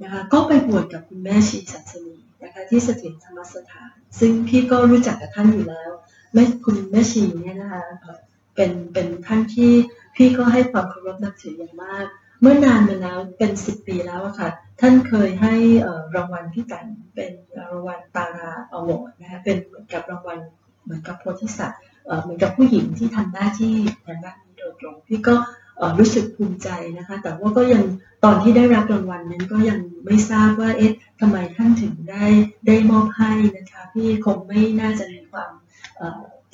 [0.02, 5.90] นะคะก็ไปบวชกับคุณแม่ชีสัสนีนะคะที่สถียรธรรมสถาน ซึ่งพี่ก็รู้จักกับท่านอยู่แล้ว
[6.34, 7.84] แม่คุณแม่ชีเนี่ยนะคะ
[8.56, 9.72] เป็นเป็นท่านที่
[10.16, 12.06] พี่ก็ให้ความเคารพนับถืออย่างมาก
[12.42, 14.50] เมื่อนานมาแล้วเป็นสิบปีแล้วอะค่ะ
[14.82, 15.54] ท่านเคยให้
[16.16, 16.86] รางวัลพี่กัน
[17.16, 20.40] เป็นรางวัลตาราอวอร์ดนะคะเป็นเหมือนกับรางวัล
[20.84, 21.82] เหมือนกับโพธิสัตว์
[22.22, 25.36] เหมือนกับผู้หญิงที่ทำหน้าที่ในด้านนี้โดยตรงพี่ก็
[26.00, 27.84] รู้สึกภูมิใจนะคะ แต่ว่าก็ยัง
[28.24, 32.26] ตอนที่ได้รับรางวัลนั้นก็ยังไม่ทราบว่าเอ๊ะทำไมท่านถึงได้
[32.68, 35.52] ได้มอบให้นะคะพี่คงไม่น่าจะมีความ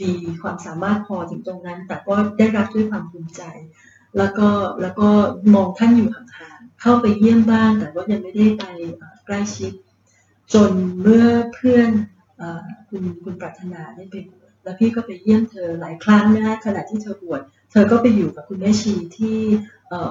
[0.01, 3.43] ดีความสามารถพอถึงตรงนั้น แต่ก็ได้รับด้วยความภูมิใจ
[4.18, 4.47] แล้วก็
[4.82, 5.09] แล้วก็
[5.53, 8.64] มองท่านอยู่ห่างๆเข้าไปเยี่ยมบ้านแต่ว่ายังไม่ได้ไป
[9.26, 9.74] ใกล้ชิด
[10.53, 11.89] จนเมื่อเพื่อน
[12.41, 12.43] อ
[12.89, 17.41] คุณคุณปรารถนาได้ไปบวชแล้วพี่ก็ไปเยี่ยมเธอหลายครั้งนะขณะที่เธอบวช
[17.72, 19.38] เธอก็ไปอยู่กับคุณแม่ชีที่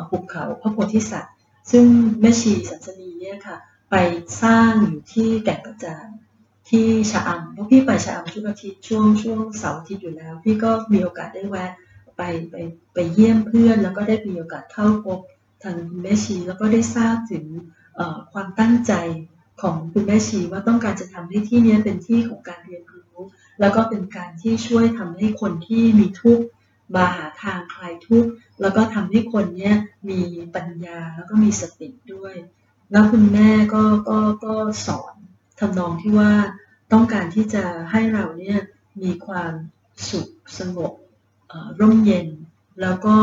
[0.09, 1.35] หุบเขาพระโพธิสัตว์
[1.71, 1.85] ซึ่ง
[2.21, 3.57] แม่ชีสันสนีเนี่ยค่ะ
[3.91, 3.97] ไป
[4.43, 6.09] สร้างอยู่ที่แก่งกระจาน
[6.69, 11.73] ที่ชะอำเพราะพี่ไปชะอำทุกอาทิตย์ช่วงช่วงเสาร์อาทิตย์อยู่แล้ว พี่ก็มีโอกาสได้แวะ
[12.17, 12.57] ไปไป
[12.95, 15.19] ไปเยี่ยมเพื่อน แล้วก็ได้มีโอกาสเข้าพบ
[15.63, 17.45] ทางคุณแม่ชีแล้วก็ได้ทราบถึง
[18.33, 18.93] ความตั้งใจ
[19.63, 23.17] ของคุณแม่ชีว่าต้องการจะทำให้ที่นี้เป็นที่ของการเรียนรู้
[23.61, 26.45] แล้วก็เป็นการที่ช่วยทำให้คนที่มีทุกข์
[26.95, 29.75] มาหาทางคลายทุกข์แล้วก็ทำให้คนเนี้ย
[30.09, 30.21] มี
[30.55, 32.35] ปัญญาแล้วก็มีสติด้วย
[32.93, 34.55] แล้วคุณแม่ก็ก็ก็
[34.87, 35.15] สอน
[35.61, 36.33] ทำนองที่ว่า
[36.93, 38.59] ต้องการที่จะให้เราเนี่ย
[39.03, 39.53] มีความ
[40.11, 40.93] สุขสงบ
[41.81, 42.27] ร่มเย็น
[42.81, 43.17] แล้วก็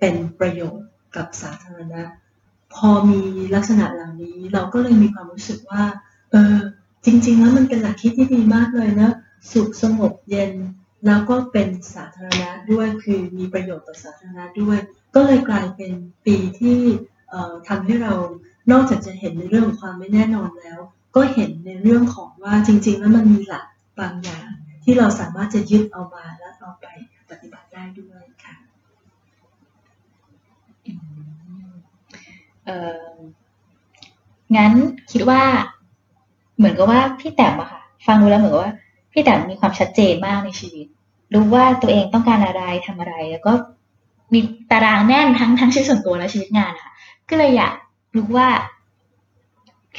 [0.00, 2.02] เป็นประโยชน์กับสาธารณะ
[2.74, 3.20] พอมี
[3.54, 5.82] ลักษณะเหล่านี้เราก็เลยมีความรู้สึกว่า
[6.30, 6.56] เออ
[7.04, 9.10] จริง ๆ แล้วมันเป็นหลักคิดที่ดีมากเลยนะ
[9.52, 10.52] สุขสงบเย็น
[11.06, 14.78] แล้วก็เป็นสาธารณะด้วยคือมีประโยชน์ต่อสาธารณะด้วย
[15.14, 15.92] ก็เลยกลายเป็น
[16.26, 16.78] ปีที่
[17.28, 18.14] เอ่อทำให้เรา
[18.70, 20.78] นอกจากจะเห็นในเรื่องของความไม่แน่นอนแล้ว
[21.16, 23.66] ก็เห็นในเรื่องของว่าจริง ๆ แล้วมันมีหลัก
[24.00, 24.48] บางอย่าง
[24.84, 26.86] ที่เราสามารถจะยึดเอามาแล้วเอาไป
[27.30, 28.54] ปฏิบัติได้ด้วยค่ะ
[32.66, 32.70] เอ
[33.02, 33.10] อ
[34.56, 34.72] งั้น
[35.12, 35.42] คิดว่า
[36.56, 38.72] เหมือนกับว่าพี่แต้มอะค่ะ ฟังดูแล้วเหมือนกับว่า
[39.12, 40.86] พี่แต้มมีความชัดเจนมากในชีวิต
[41.34, 43.52] รู้ว่าตัวเองต้องการอะไรทำอะไร แล้วก็
[44.32, 46.92] มีตารางแน่นทั้งทั้งชีวิตส่วนตัวและชีวิตงานอะค่ะ
[47.28, 47.74] ก็เลยอยาก
[48.16, 48.48] รู้ว่า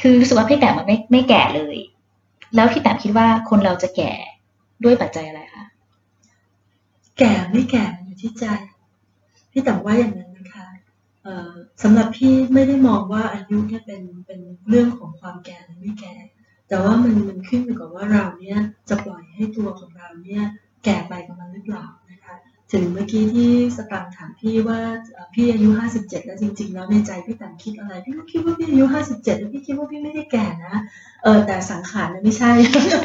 [0.00, 1.76] คือรู้สึกว่าพี่แต้มมันไม่ไม่แก่เลย
[2.54, 4.12] แล้วพี่แต้มคิดว่าคนเราจะแก่
[4.84, 5.64] ด้วยปัจจัยอะไรคะ
[7.24, 8.44] แก่ไม่แก่มันอยู่ที่ใจ
[9.52, 10.66] พี่แต่ว่าอย่างนั้นนะคะ
[11.22, 11.50] เออ
[11.82, 16.14] สำหรับพี่ไม่ได้มองว่าอายุเนี่ยเป็นเป็นเรื่องของความแก่หรือไม่แก่
[16.68, 18.58] แต่ว่ามันมันขึ้นอยู่กับว่าเราเนี่ย
[18.88, 20.42] จะปล่อยให้ตัวของเราเนี่ย
[20.84, 22.34] แก่ไปกับมันหรือเปล่านะคะ
[22.72, 24.80] ถึงเมื่อกี้ที่สตางถามพี่ว่า
[25.12, 25.68] เอ่อพี่อายุ
[25.98, 30.74] 57 แล้วจริงๆ แล้วในใจพี่ต่างคิดอะไร พี่ก็คิดว่าพี่อายุ 57แล้วพี่คิดว่าพี่ไม่ได้แก่นะ
[31.22, 32.50] เออแต่สังขารเนี่ยไม่ใช่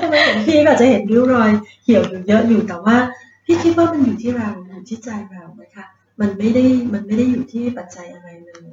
[0.10, 1.52] ไม่เห็นพี่ก็จจะเห็นริ้วรอย
[1.84, 2.98] เหี่ยวอยู่เยอะอยู่แต่ว่า
[3.50, 5.86] พี่คิดว่ามันอยู่ที่เราอยู่ที่ใจเรานะคะ
[6.20, 8.68] มันไม่ได้มันไม่ได้อยู่ที่ปัจจัยอะไรเลย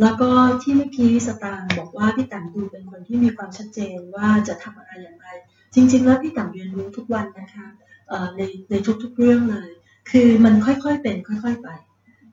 [0.00, 0.28] แล้วก็
[0.62, 5.26] ที่เมื่อกี้สตางบอกว่าพี่ต่ำดูเป็นคนที่มีความชัดเจนว่าจะทำอะไรอย่างไร
[5.74, 7.66] จริง ๆ แล้วพี่ต่ำเรียนรู้ทุกวันนะคะ
[8.36, 9.70] ในในทุกๆเรื่องเลย
[10.10, 11.68] คือมันค่อยๆเป็นค่อย ๆไป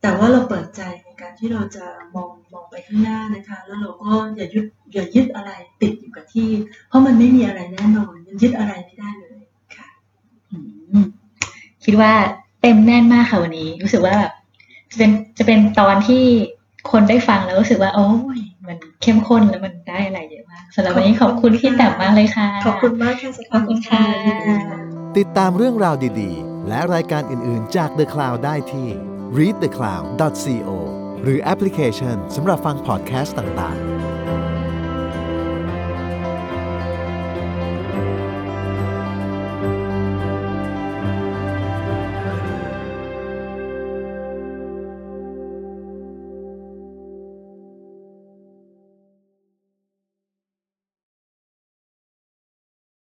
[0.02, 1.86] แต่ว่าเราเปิดใจในการที่เราจะ
[2.16, 6.50] มองมองไปข้างหน้านะคะ แล้วเราก็อย่ายึดอย่ายึดอะไรติดอยู่กับที่
[6.88, 9.39] เพราะมันไม่มีอะไรแน่นอนมันยึดอะไรไม่ได้เลย
[9.76, 9.88] ค่ะ
[10.52, 10.58] อื
[11.06, 11.08] ม
[11.88, 12.14] คิดว่า
[12.62, 14.34] เต็มแน่นมากค่ะวันนี้ รู้สึกว่าแบบ
[14.92, 16.24] จะเป็นจะเป็นตอนที่
[16.92, 24.80] คนได้ฟังแล้วรู้สึกว่า โอ้ยมันเข้มข้นแล้วมันได้อะไรเยอะมากสำหรับวันนี้ขอบคุณพี่แต้มมากเลยค่ะ ขอบคุณมากค่ะสขอบคุณค่ะยินดีค่ะ
[25.18, 28.88] ติดตามเรื่องราวดีๆ และรายการอื่นๆจาก The Cloud ได้ที่
[29.38, 30.70] readthecloud.co
[31.24, 33.97] หรือแอปพลิเคชันสำหรับฟังพอดแคสต์ต่างๆ